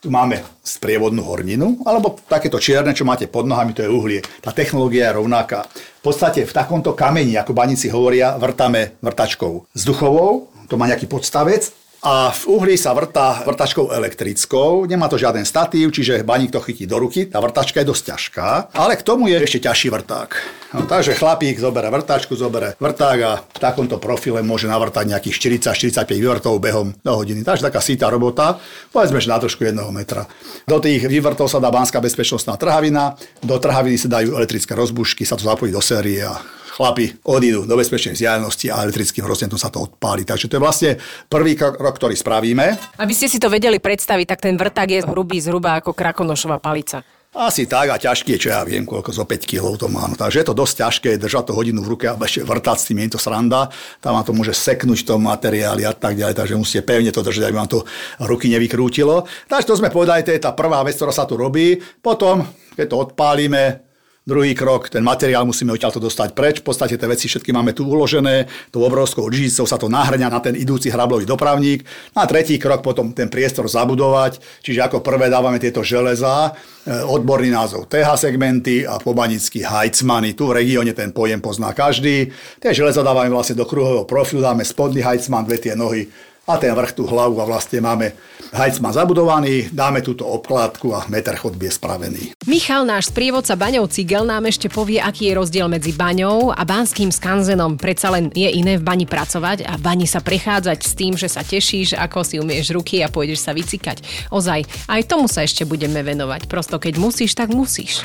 tu 0.02 0.10
máme 0.10 0.42
sprievodnú 0.66 1.22
horninu, 1.30 1.86
alebo 1.86 2.18
takéto 2.26 2.58
čierne, 2.58 2.98
čo 2.98 3.06
máte 3.06 3.30
pod 3.30 3.46
nohami, 3.46 3.78
to 3.78 3.86
je 3.86 3.94
uhlie. 3.94 4.26
Tá 4.42 4.50
technológia 4.50 5.14
je 5.14 5.22
rovnaká. 5.22 5.70
V 6.02 6.02
podstate 6.02 6.42
v 6.42 6.50
takomto 6.50 6.98
kameni, 6.98 7.38
ako 7.38 7.54
baníci 7.54 7.94
hovoria, 7.94 8.34
vrtame 8.42 8.98
vrtačkou 8.98 9.70
vzduchovou, 9.78 10.50
to 10.66 10.74
má 10.74 10.90
nejaký 10.90 11.06
podstavec, 11.06 11.70
a 12.02 12.34
v 12.34 12.42
uhli 12.50 12.76
sa 12.82 12.98
vrtá 12.98 13.46
vrtačkou 13.46 13.94
elektrickou, 13.94 14.90
nemá 14.90 15.06
to 15.06 15.22
žiaden 15.22 15.46
statív, 15.46 15.94
čiže 15.94 16.26
baník 16.26 16.50
to 16.50 16.58
chytí 16.58 16.90
do 16.90 16.98
ruky, 16.98 17.30
tá 17.30 17.38
vrtačka 17.38 17.78
je 17.82 17.90
dosť 17.94 18.04
ťažká, 18.10 18.48
ale 18.74 18.98
k 18.98 19.06
tomu 19.06 19.30
je 19.30 19.38
ešte 19.38 19.70
ťažší 19.70 19.94
vrták. 19.94 20.30
No, 20.74 20.90
takže 20.90 21.14
chlapík 21.14 21.62
zobere 21.62 21.94
vrtačku, 21.94 22.34
zobere 22.34 22.74
vrták 22.82 23.18
a 23.22 23.46
v 23.46 23.60
takomto 23.62 24.02
profile 24.02 24.42
môže 24.42 24.66
navrtať 24.66 25.14
nejakých 25.14 25.62
40-45 25.70 26.10
vývrtov 26.18 26.58
behom 26.58 26.98
do 27.06 27.14
hodiny. 27.14 27.46
Takže 27.46 27.70
taká 27.70 27.84
síta 27.86 28.10
robota, 28.10 28.58
povedzme, 28.90 29.22
že 29.22 29.30
na 29.30 29.38
trošku 29.38 29.62
jedného 29.62 29.94
metra. 29.94 30.26
Do 30.66 30.82
tých 30.82 31.06
vývrtov 31.06 31.54
sa 31.54 31.62
dá 31.62 31.70
banská 31.70 32.02
bezpečnostná 32.02 32.58
trhavina, 32.58 33.14
do 33.46 33.62
trhaviny 33.62 34.02
sa 34.02 34.10
dajú 34.10 34.34
elektrické 34.34 34.74
rozbušky, 34.74 35.22
sa 35.22 35.38
to 35.38 35.46
zapojí 35.46 35.70
do 35.70 35.84
série 35.84 36.26
a 36.26 36.61
chlapi 36.72 37.12
odídu 37.28 37.68
do 37.68 37.76
bezpečnej 37.76 38.16
vzdialenosti 38.16 38.72
a 38.72 38.88
elektrickým 38.88 39.28
roznetom 39.28 39.60
sa 39.60 39.68
to 39.68 39.84
odpáli. 39.84 40.24
Takže 40.24 40.48
to 40.48 40.56
je 40.56 40.64
vlastne 40.64 40.92
prvý 41.28 41.60
krok, 41.60 41.76
ktorý 42.00 42.16
spravíme. 42.16 42.96
Aby 42.96 43.12
ste 43.12 43.28
si 43.28 43.44
to 43.44 43.52
vedeli 43.52 43.84
predstaviť, 43.84 44.26
tak 44.32 44.40
ten 44.40 44.56
vrták 44.56 44.88
je 44.88 45.00
hrubý 45.04 45.44
zhruba 45.44 45.84
ako 45.84 45.92
krakonošová 45.92 46.64
palica. 46.64 47.04
Asi 47.32 47.64
tak 47.64 47.88
a 47.88 47.96
ťažký 47.96 48.36
je, 48.36 48.42
čo 48.44 48.50
ja 48.52 48.60
viem, 48.68 48.84
koľko 48.84 49.16
zo 49.16 49.24
5 49.24 49.48
kg 49.48 49.72
to 49.80 49.88
má. 49.88 50.04
No, 50.04 50.20
takže 50.20 50.44
je 50.44 50.48
to 50.52 50.56
dosť 50.56 50.76
ťažké 50.84 51.10
držať 51.16 51.48
to 51.48 51.56
hodinu 51.56 51.80
v 51.80 51.96
ruke 51.96 52.04
a 52.04 52.20
ešte 52.20 52.44
vrtať 52.44 52.76
s 52.76 52.88
tým, 52.92 53.08
je 53.08 53.16
to 53.16 53.24
sranda. 53.24 53.72
Tam 54.04 54.20
vám 54.20 54.28
to 54.28 54.36
môže 54.36 54.52
seknúť 54.52 55.00
v 55.00 55.08
tom 55.16 55.24
materiáli 55.24 55.88
a 55.88 55.96
tak 55.96 56.20
ďalej, 56.20 56.36
takže 56.36 56.60
musíte 56.60 56.84
pevne 56.84 57.08
to 57.08 57.24
držať, 57.24 57.48
aby 57.48 57.56
vám 57.56 57.72
to 57.72 57.88
ruky 58.28 58.52
nevykrútilo. 58.52 59.24
Takže 59.48 59.64
to 59.64 59.80
sme 59.80 59.88
povedali, 59.88 60.28
to 60.28 60.36
je 60.36 60.44
tá 60.44 60.52
prvá 60.52 60.84
vec, 60.84 61.00
ktorá 61.00 61.16
sa 61.16 61.24
tu 61.24 61.40
robí. 61.40 61.80
Potom, 62.04 62.44
keď 62.76 62.86
to 62.92 63.00
odpálime, 63.00 63.91
Druhý 64.22 64.54
krok, 64.54 64.86
ten 64.86 65.02
materiál 65.02 65.50
musíme 65.50 65.74
odtiaľto 65.74 65.98
dostať 65.98 66.38
preč. 66.38 66.62
V 66.62 66.70
podstate 66.70 66.94
tie 66.94 67.10
veci 67.10 67.26
všetky 67.26 67.50
máme 67.50 67.74
tu 67.74 67.90
uložené, 67.90 68.46
tou 68.70 68.86
obrovskou 68.86 69.26
žicou 69.34 69.66
sa 69.66 69.82
to 69.82 69.90
nahrňa 69.90 70.30
na 70.30 70.38
ten 70.38 70.54
idúci 70.54 70.94
hrablový 70.94 71.26
dopravník. 71.26 71.82
No 72.14 72.22
a 72.22 72.30
tretí 72.30 72.62
krok 72.62 72.86
potom 72.86 73.18
ten 73.18 73.34
priestor 73.34 73.66
zabudovať, 73.66 74.62
čiže 74.62 74.86
ako 74.86 75.02
prvé 75.02 75.26
dávame 75.26 75.58
tieto 75.58 75.82
železá, 75.82 76.54
e, 76.86 77.02
odborný 77.02 77.50
názov 77.50 77.90
TH 77.90 78.30
segmenty 78.30 78.86
a 78.86 79.02
pobanický 79.02 79.66
hajcmany. 79.66 80.38
Tu 80.38 80.46
v 80.46 80.54
regióne 80.54 80.94
ten 80.94 81.10
pojem 81.10 81.42
pozná 81.42 81.74
každý. 81.74 82.30
Tie 82.62 82.78
železa 82.78 83.02
dávame 83.02 83.34
vlastne 83.34 83.58
do 83.58 83.66
kruhového 83.66 84.06
profilu, 84.06 84.46
dáme 84.46 84.62
spodný 84.62 85.02
hajcman, 85.02 85.50
dve 85.50 85.58
tie 85.58 85.74
nohy 85.74 86.06
a 86.50 86.58
ten 86.58 86.74
vrch 86.74 86.98
tú 86.98 87.06
hlavu 87.06 87.38
a 87.38 87.46
vlastne 87.46 87.80
máme 87.80 88.18
hajcman 88.52 88.92
zabudovaný, 88.92 89.72
dáme 89.72 90.04
túto 90.04 90.28
obkladku 90.28 90.92
a 90.92 91.08
meter 91.08 91.38
chodby 91.38 91.70
je 91.70 91.74
spravený. 91.78 92.24
Michal, 92.50 92.84
náš 92.84 93.14
sprievodca 93.14 93.56
Baňov 93.56 93.88
Cigel, 93.94 94.28
nám 94.28 94.50
ešte 94.50 94.68
povie, 94.68 95.00
aký 95.00 95.32
je 95.32 95.38
rozdiel 95.38 95.68
medzi 95.72 95.96
baňou 95.96 96.52
a 96.52 96.62
banským 96.68 97.14
skanzenom. 97.14 97.80
Predsa 97.80 98.12
len 98.12 98.34
je 98.34 98.50
iné 98.52 98.76
v 98.76 98.84
bani 98.84 99.08
pracovať 99.08 99.64
a 99.64 99.78
v 99.80 99.82
bani 99.86 100.08
sa 100.10 100.20
prechádzať 100.20 100.80
s 100.84 100.94
tým, 100.98 101.14
že 101.16 101.32
sa 101.32 101.46
tešíš, 101.46 101.96
ako 101.96 102.26
si 102.28 102.36
umieš 102.42 102.76
ruky 102.76 103.00
a 103.06 103.08
pôjdeš 103.08 103.46
sa 103.46 103.56
vycikať. 103.56 104.04
Ozaj, 104.34 104.92
aj 104.92 105.02
tomu 105.08 105.32
sa 105.32 105.48
ešte 105.48 105.64
budeme 105.64 106.04
venovať. 106.04 106.52
Prosto 106.52 106.82
keď 106.82 107.00
musíš, 107.00 107.38
tak 107.38 107.56
musíš. 107.56 108.04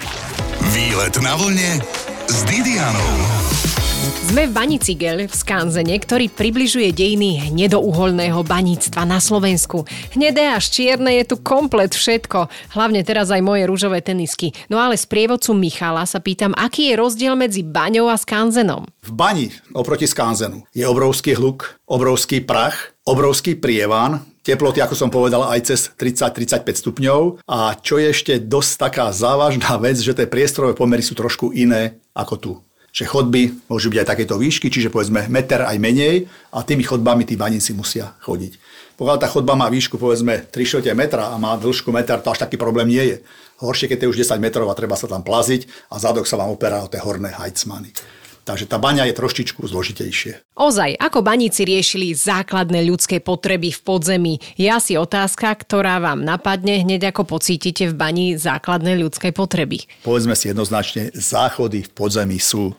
Výlet 0.71 1.17
na 1.25 1.35
vlne 1.35 1.83
s 2.31 2.39
Didianou. 2.47 3.76
Sme 4.37 4.53
v 4.53 4.53
Bani 4.53 4.77
Cigel 4.77 5.25
v 5.25 5.33
Skanzene, 5.33 5.97
ktorý 5.97 6.29
približuje 6.29 6.93
dejiny 6.93 7.49
hnedouholného 7.49 8.45
baníctva 8.45 9.09
na 9.09 9.17
Slovensku. 9.17 9.89
Hnedé 10.13 10.53
až 10.53 10.69
čierne 10.69 11.17
je 11.23 11.33
tu 11.33 11.41
komplet 11.41 11.97
všetko, 11.97 12.51
hlavne 12.77 13.01
teraz 13.01 13.33
aj 13.33 13.41
moje 13.41 13.65
rúžové 13.65 14.05
tenisky. 14.05 14.53
No 14.69 14.77
ale 14.77 15.01
z 15.01 15.09
prievodcu 15.09 15.57
Michala 15.57 16.05
sa 16.05 16.21
pýtam, 16.21 16.53
aký 16.53 16.93
je 16.93 17.01
rozdiel 17.01 17.33
medzi 17.33 17.65
baňou 17.65 18.13
a 18.13 18.21
Skanzenom. 18.21 18.85
V 19.07 19.13
bani 19.17 19.49
oproti 19.73 20.05
Skanzenu 20.05 20.69
je 20.77 20.85
obrovský 20.85 21.33
hluk, 21.33 21.81
obrovský 21.89 22.45
prach, 22.45 22.93
obrovský 23.09 23.57
prievan, 23.57 24.21
teploty, 24.45 24.85
ako 24.85 24.95
som 24.99 25.09
povedal, 25.09 25.49
aj 25.49 25.73
cez 25.73 25.81
30-35 25.97 26.83
stupňov. 26.85 27.47
A 27.49 27.73
čo 27.79 27.97
je 27.97 28.13
ešte 28.13 28.43
dosť 28.43 28.91
taká 28.91 29.07
závažná 29.15 29.81
vec, 29.81 29.97
že 29.97 30.13
tie 30.13 30.29
priestorové 30.29 30.77
pomery 30.77 31.01
sú 31.01 31.17
trošku 31.17 31.57
iné 31.57 32.03
ako 32.13 32.35
tu 32.37 32.53
že 32.97 33.05
chodby 33.05 33.69
môžu 33.69 33.93
byť 33.93 33.99
aj 34.01 34.09
takéto 34.09 34.41
výšky, 34.41 34.73
čiže 34.73 34.89
povedzme 34.89 35.29
meter 35.29 35.69
aj 35.69 35.77
menej 35.77 36.33
a 36.49 36.65
tými 36.65 36.81
chodbami 36.81 37.29
tí 37.29 37.37
baníci 37.37 37.77
musia 37.77 38.17
chodiť. 38.25 38.57
Pokiaľ 38.97 39.17
tá 39.21 39.29
chodba 39.29 39.53
má 39.53 39.69
výšku 39.69 40.01
povedzme 40.01 40.49
3 40.49 40.97
metra 40.97 41.29
a 41.29 41.37
má 41.37 41.61
dĺžku 41.61 41.93
meter, 41.93 42.17
to 42.25 42.33
až 42.33 42.49
taký 42.49 42.57
problém 42.57 42.89
nie 42.89 43.05
je. 43.05 43.17
Horšie, 43.61 43.93
keď 43.93 44.09
je 44.09 44.11
už 44.17 44.21
10 44.25 44.41
metrov 44.41 44.73
a 44.73 44.79
treba 44.79 44.97
sa 44.97 45.05
tam 45.05 45.21
plaziť 45.21 45.93
a 45.93 46.01
zadok 46.01 46.25
sa 46.25 46.41
vám 46.41 46.49
operá 46.49 46.81
o 46.81 46.89
tie 46.89 46.97
horné 46.97 47.37
hajcmany. 47.37 47.93
Takže 48.47 48.71
tá 48.71 48.79
baňa 48.79 49.11
je 49.11 49.19
trošičku 49.19 49.67
zložitejšie. 49.67 50.55
Ozaj, 50.55 51.03
ako 51.03 51.19
baníci 51.19 51.67
riešili 51.67 52.15
základné 52.15 52.87
ľudské 52.87 53.19
potreby 53.19 53.75
v 53.75 53.81
podzemí? 53.83 54.35
Je 54.55 54.71
asi 54.71 54.95
otázka, 54.95 55.51
ktorá 55.51 55.99
vám 55.99 56.23
napadne 56.23 56.79
hneď 56.87 57.11
ako 57.11 57.27
pocítite 57.27 57.91
v 57.91 57.99
bani 57.99 58.27
základné 58.39 59.03
ľudské 59.03 59.35
potreby. 59.35 59.83
Povedzme 60.07 60.39
si 60.39 60.55
jednoznačne, 60.55 61.11
záchody 61.11 61.83
v 61.83 61.91
podzemí 61.91 62.39
sú. 62.39 62.71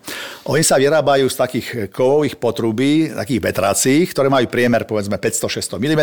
Oni 0.47 0.63
sa 0.63 0.79
vyrábajú 0.79 1.27
z 1.27 1.35
takých 1.35 1.67
kovových 1.91 2.39
potrubí, 2.39 3.11
takých 3.11 3.43
vetracích, 3.43 4.07
ktoré 4.15 4.31
majú 4.31 4.47
priemer 4.47 4.87
povedzme 4.87 5.19
500-600 5.19 5.83
mm. 5.83 6.01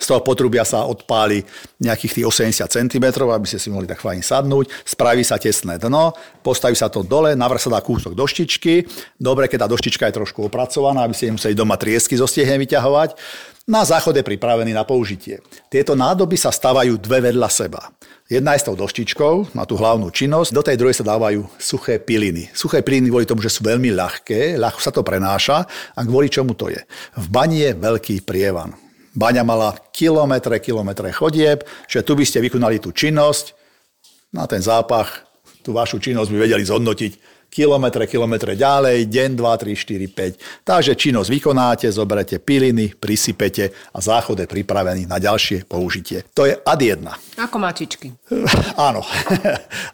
Z 0.00 0.06
toho 0.08 0.24
potrubia 0.24 0.64
sa 0.64 0.88
odpáli 0.88 1.44
nejakých 1.76 2.24
tých 2.24 2.26
80 2.56 2.72
cm, 2.72 3.06
aby 3.20 3.44
ste 3.44 3.60
si 3.60 3.68
mohli 3.68 3.84
tak 3.84 4.00
fajn 4.00 4.24
sadnúť. 4.24 4.72
Spraví 4.88 5.20
sa 5.20 5.36
tesné 5.36 5.76
dno, 5.76 6.16
postaví 6.40 6.72
sa 6.72 6.88
to 6.88 7.04
dole, 7.04 7.36
navrh 7.36 7.60
sa 7.60 7.68
dá 7.68 7.84
kúsok 7.84 8.16
doštičky 8.16 8.93
Dobre, 9.16 9.48
keď 9.48 9.64
tá 9.64 9.68
doštička 9.70 10.08
je 10.08 10.18
trošku 10.20 10.44
opracovaná, 10.46 11.06
aby 11.06 11.14
ste 11.16 11.30
nemuseli 11.32 11.56
doma 11.56 11.78
triesky 11.78 12.18
zo 12.18 12.28
stiehen 12.28 12.58
vyťahovať. 12.60 13.16
Na 13.64 13.80
záchod 13.80 14.12
je 14.12 14.24
pripravený 14.24 14.76
na 14.76 14.84
použitie. 14.84 15.40
Tieto 15.72 15.96
nádoby 15.96 16.36
sa 16.36 16.52
stavajú 16.52 17.00
dve 17.00 17.32
vedľa 17.32 17.48
seba. 17.48 17.88
Jedna 18.28 18.56
je 18.56 18.64
s 18.64 18.68
tou 18.68 18.76
doštičkou 18.76 19.56
na 19.56 19.64
tú 19.68 19.76
hlavnú 19.76 20.08
činnosť, 20.08 20.52
do 20.52 20.64
tej 20.64 20.76
druhej 20.80 20.96
sa 20.96 21.04
dávajú 21.04 21.44
suché 21.60 22.00
piliny. 22.00 22.48
Suché 22.56 22.80
piliny 22.80 23.12
kvôli 23.12 23.28
tomu, 23.28 23.44
že 23.44 23.52
sú 23.52 23.64
veľmi 23.64 23.92
ľahké, 23.92 24.56
ľahko 24.56 24.80
sa 24.80 24.92
to 24.92 25.04
prenáša 25.04 25.64
a 25.92 26.00
kvôli 26.04 26.32
čomu 26.32 26.56
to 26.56 26.72
je. 26.72 26.80
V 27.20 27.26
bani 27.28 27.64
je 27.64 27.70
veľký 27.76 28.24
prievan. 28.24 28.72
Baňa 29.14 29.46
mala 29.46 29.76
kilometre, 29.92 30.58
kilometre 30.58 31.12
chodieb, 31.12 31.62
že 31.86 32.02
tu 32.02 32.16
by 32.16 32.24
ste 32.26 32.42
vykonali 32.42 32.80
tú 32.80 32.90
činnosť, 32.90 33.54
na 34.34 34.50
ten 34.50 34.58
zápach, 34.58 35.22
tú 35.62 35.70
vašu 35.70 36.02
činnosť 36.02 36.28
by 36.34 36.38
vedeli 36.48 36.66
zhodnotiť 36.66 37.12
kilometre, 37.54 38.10
kilometre 38.10 38.58
ďalej, 38.58 39.06
deň, 39.06 39.30
2, 39.38 39.62
3, 39.62 39.78
4, 39.78 40.10
5. 40.10 40.66
Takže 40.66 40.92
činnosť 40.98 41.30
vykonáte, 41.30 41.86
zoberete 41.86 42.42
piliny, 42.42 42.98
prisypete 42.98 43.70
a 43.94 43.98
záchod 44.02 44.42
je 44.42 44.50
pripravený 44.50 45.06
na 45.06 45.22
ďalšie 45.22 45.62
použitie. 45.70 46.26
To 46.34 46.50
je 46.50 46.58
ad 46.58 46.80
1. 46.82 47.06
Ako 47.38 47.62
mačičky. 47.62 48.10
Áno. 48.90 49.06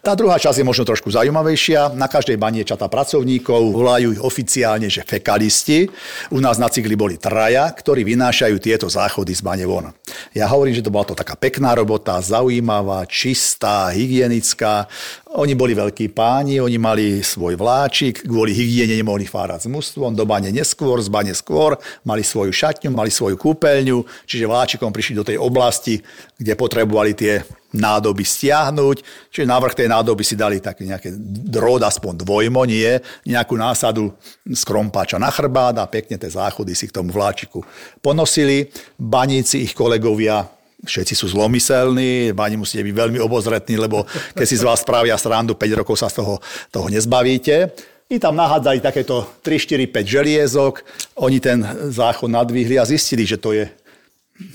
Tá 0.00 0.16
druhá 0.16 0.40
časť 0.40 0.64
je 0.64 0.66
možno 0.66 0.88
trošku 0.88 1.12
zaujímavejšia. 1.12 1.92
Na 1.92 2.08
každej 2.08 2.40
bani 2.40 2.64
je 2.64 2.72
čata 2.72 2.88
pracovníkov, 2.88 3.76
volajú 3.76 4.16
ich 4.16 4.22
oficiálne, 4.22 4.88
že 4.88 5.04
fekalisti. 5.04 5.92
U 6.32 6.40
nás 6.40 6.56
na 6.56 6.72
cykli 6.72 6.96
boli 6.96 7.20
traja, 7.20 7.68
ktorí 7.68 8.00
vynášajú 8.06 8.56
tieto 8.56 8.86
záchody 8.88 9.36
z 9.36 9.44
bane 9.44 9.66
von. 9.68 9.92
Ja 10.32 10.48
hovorím, 10.48 10.72
že 10.72 10.84
to 10.86 10.94
bola 10.94 11.04
to 11.04 11.18
taká 11.18 11.36
pekná 11.36 11.76
robota, 11.76 12.16
zaujímavá, 12.22 13.04
čistá, 13.04 13.92
hygienická. 13.92 14.88
Oni 15.36 15.54
boli 15.54 15.76
veľkí 15.76 16.10
páni, 16.10 16.62
oni 16.62 16.78
mali 16.80 17.20
svoj 17.20 17.49
vláčik, 17.56 18.26
kvôli 18.26 18.52
hygiene 18.52 18.98
nemohli 18.98 19.24
fárať 19.24 19.66
s 19.66 19.68
mústvom, 19.70 20.12
do 20.12 20.26
bane 20.28 20.50
neskôr, 20.50 20.98
z 21.00 21.08
bane 21.08 21.32
skôr, 21.32 21.78
mali 22.02 22.20
svoju 22.20 22.52
šatňu, 22.52 22.90
mali 22.92 23.08
svoju 23.08 23.38
kúpeľňu, 23.38 24.26
čiže 24.26 24.50
vláčikom 24.50 24.92
prišli 24.92 25.14
do 25.16 25.24
tej 25.26 25.38
oblasti, 25.38 26.02
kde 26.36 26.52
potrebovali 26.58 27.16
tie 27.16 27.42
nádoby 27.70 28.26
stiahnuť, 28.26 28.96
čiže 29.30 29.46
na 29.46 29.56
vrch 29.62 29.78
tej 29.78 29.88
nádoby 29.88 30.22
si 30.26 30.34
dali 30.34 30.58
také 30.58 30.82
nejaké 30.84 31.14
drôd, 31.46 31.86
aspoň 31.86 32.18
dvojmo, 32.26 32.66
nie, 32.66 32.98
nejakú 33.22 33.54
násadu 33.54 34.10
z 34.42 34.62
krompáča 34.66 35.22
na 35.22 35.30
chrbát 35.30 35.78
a 35.78 35.86
pekne 35.86 36.18
tie 36.18 36.30
záchody 36.30 36.74
si 36.74 36.90
k 36.90 36.96
tomu 36.98 37.14
vláčiku 37.14 37.62
ponosili. 38.02 38.74
Baníci, 38.98 39.62
ich 39.62 39.74
kolegovia 39.78 40.59
všetci 40.84 41.14
sú 41.16 41.28
zlomyselní, 41.32 42.32
bani 42.32 42.56
musíte 42.56 42.84
byť 42.84 42.94
veľmi 42.96 43.18
obozretní, 43.20 43.76
lebo 43.76 44.08
keď 44.32 44.46
si 44.48 44.56
z 44.56 44.64
vás 44.64 44.80
spravia 44.80 45.16
srandu, 45.20 45.52
5 45.52 45.80
rokov 45.80 46.00
sa 46.00 46.08
z 46.08 46.24
toho, 46.24 46.40
toho 46.72 46.86
nezbavíte. 46.88 47.72
I 48.10 48.18
tam 48.18 48.34
nahádzali 48.34 48.82
takéto 48.82 49.22
3, 49.46 49.86
4, 49.86 49.86
5 49.86 50.02
želiezok, 50.02 50.74
oni 51.22 51.38
ten 51.38 51.62
záchod 51.94 52.32
nadvihli 52.32 52.74
a 52.80 52.88
zistili, 52.88 53.22
že 53.22 53.38
to 53.38 53.54
je 53.54 53.70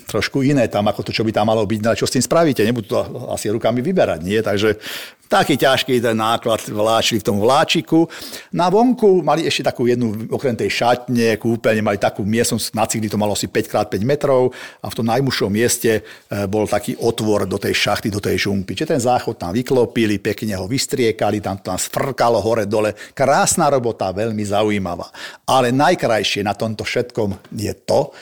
trošku 0.06 0.42
iné 0.42 0.66
tam, 0.70 0.88
ako 0.90 1.06
to, 1.06 1.12
čo 1.14 1.26
by 1.26 1.32
tam 1.34 1.50
malo 1.50 1.66
byť, 1.66 1.80
ale 1.86 2.00
čo 2.00 2.10
s 2.10 2.16
tým 2.18 2.24
spravíte, 2.24 2.66
nebudú 2.66 2.88
to 2.96 3.00
asi 3.34 3.50
rukami 3.50 3.82
vyberať, 3.82 4.20
nie? 4.22 4.40
Takže 4.42 4.78
taký 5.26 5.58
ťažký 5.58 5.98
ten 6.02 6.18
náklad 6.18 6.62
vláčili 6.70 7.22
v 7.22 7.28
tom 7.28 7.38
vláčiku. 7.42 8.06
Na 8.54 8.70
vonku 8.70 9.26
mali 9.26 9.46
ešte 9.46 9.66
takú 9.66 9.90
jednu, 9.90 10.30
okrem 10.30 10.54
tej 10.54 10.70
šatne, 10.70 11.38
kúpeľne, 11.42 11.82
mali 11.82 11.98
takú 11.98 12.22
miestnosť, 12.22 12.78
na 12.78 12.86
cykli 12.86 13.10
to 13.10 13.18
malo 13.18 13.34
asi 13.34 13.50
5x5 13.50 13.94
metrov 14.06 14.54
a 14.82 14.88
v 14.90 14.98
tom 14.98 15.06
najmušom 15.10 15.50
mieste 15.50 16.00
e, 16.00 16.02
bol 16.46 16.70
taký 16.70 16.98
otvor 17.02 17.50
do 17.50 17.58
tej 17.58 17.74
šachty, 17.74 18.14
do 18.14 18.22
tej 18.22 18.48
žumpy. 18.48 18.78
Čiže 18.78 18.96
ten 18.98 19.02
záchod 19.02 19.38
tam 19.42 19.52
vyklopili, 19.52 20.22
pekne 20.22 20.62
ho 20.62 20.70
vystriekali, 20.70 21.42
tam 21.42 21.58
to 21.58 21.74
tam 21.74 21.80
sfrkalo 21.82 22.38
hore 22.40 22.70
dole. 22.70 22.94
Krásna 23.18 23.68
robota, 23.74 24.14
veľmi 24.14 24.46
zaujímavá. 24.46 25.10
Ale 25.50 25.74
najkrajšie 25.74 26.46
na 26.46 26.54
tomto 26.54 26.86
všetkom 26.86 27.50
je 27.58 27.74
to, 27.84 28.14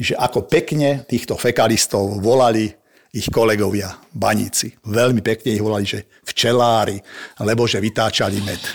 že 0.00 0.16
ako 0.16 0.48
pekne 0.48 1.04
týchto 1.04 1.36
fekalistov 1.36 2.18
volali 2.24 2.80
ich 3.10 3.26
kolegovia, 3.26 3.90
baníci. 4.14 4.70
Veľmi 4.86 5.18
pekne 5.18 5.50
ich 5.50 5.62
volali, 5.62 5.82
že 5.82 6.06
včelári, 6.22 6.94
lebo 7.42 7.66
že 7.66 7.82
vytáčali 7.82 8.38
med. 8.42 8.60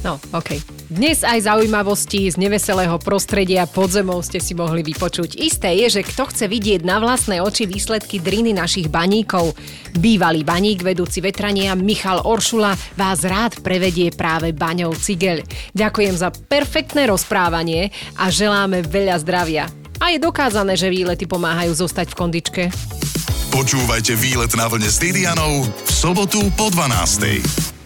No, 0.00 0.16
OK. 0.32 0.56
Dnes 0.88 1.20
aj 1.20 1.44
zaujímavosti 1.44 2.32
z 2.32 2.40
neveselého 2.40 2.96
prostredia 2.96 3.68
podzemov 3.68 4.24
ste 4.24 4.40
si 4.40 4.56
mohli 4.56 4.80
vypočuť. 4.80 5.36
Isté 5.36 5.76
je, 5.84 6.00
že 6.00 6.08
kto 6.08 6.32
chce 6.32 6.48
vidieť 6.48 6.80
na 6.82 6.96
vlastné 6.96 7.44
oči 7.44 7.68
výsledky 7.68 8.16
driny 8.18 8.56
našich 8.56 8.88
baníkov. 8.88 9.52
Bývalý 9.92 10.42
baník, 10.42 10.80
vedúci 10.80 11.20
vetrania 11.20 11.76
Michal 11.76 12.24
Oršula 12.24 12.72
vás 12.96 13.20
rád 13.20 13.60
prevedie 13.60 14.08
práve 14.16 14.56
baňou 14.56 14.96
Cigel. 14.96 15.44
Ďakujem 15.76 16.16
za 16.16 16.32
perfektné 16.32 17.04
rozprávanie 17.04 17.92
a 18.16 18.32
želáme 18.32 18.80
veľa 18.80 19.20
zdravia. 19.20 19.79
A 20.00 20.16
je 20.16 20.18
dokázané, 20.18 20.80
že 20.80 20.88
výlety 20.88 21.28
pomáhajú 21.28 21.76
zostať 21.76 22.12
v 22.12 22.18
kondičke. 22.18 22.62
Počúvajte 23.52 24.16
výlet 24.16 24.52
na 24.56 24.66
vlne 24.66 24.88
s 24.88 24.96
Didianou 24.96 25.68
v 25.68 25.90
sobotu 25.92 26.40
po 26.56 26.72
12. 26.72 27.79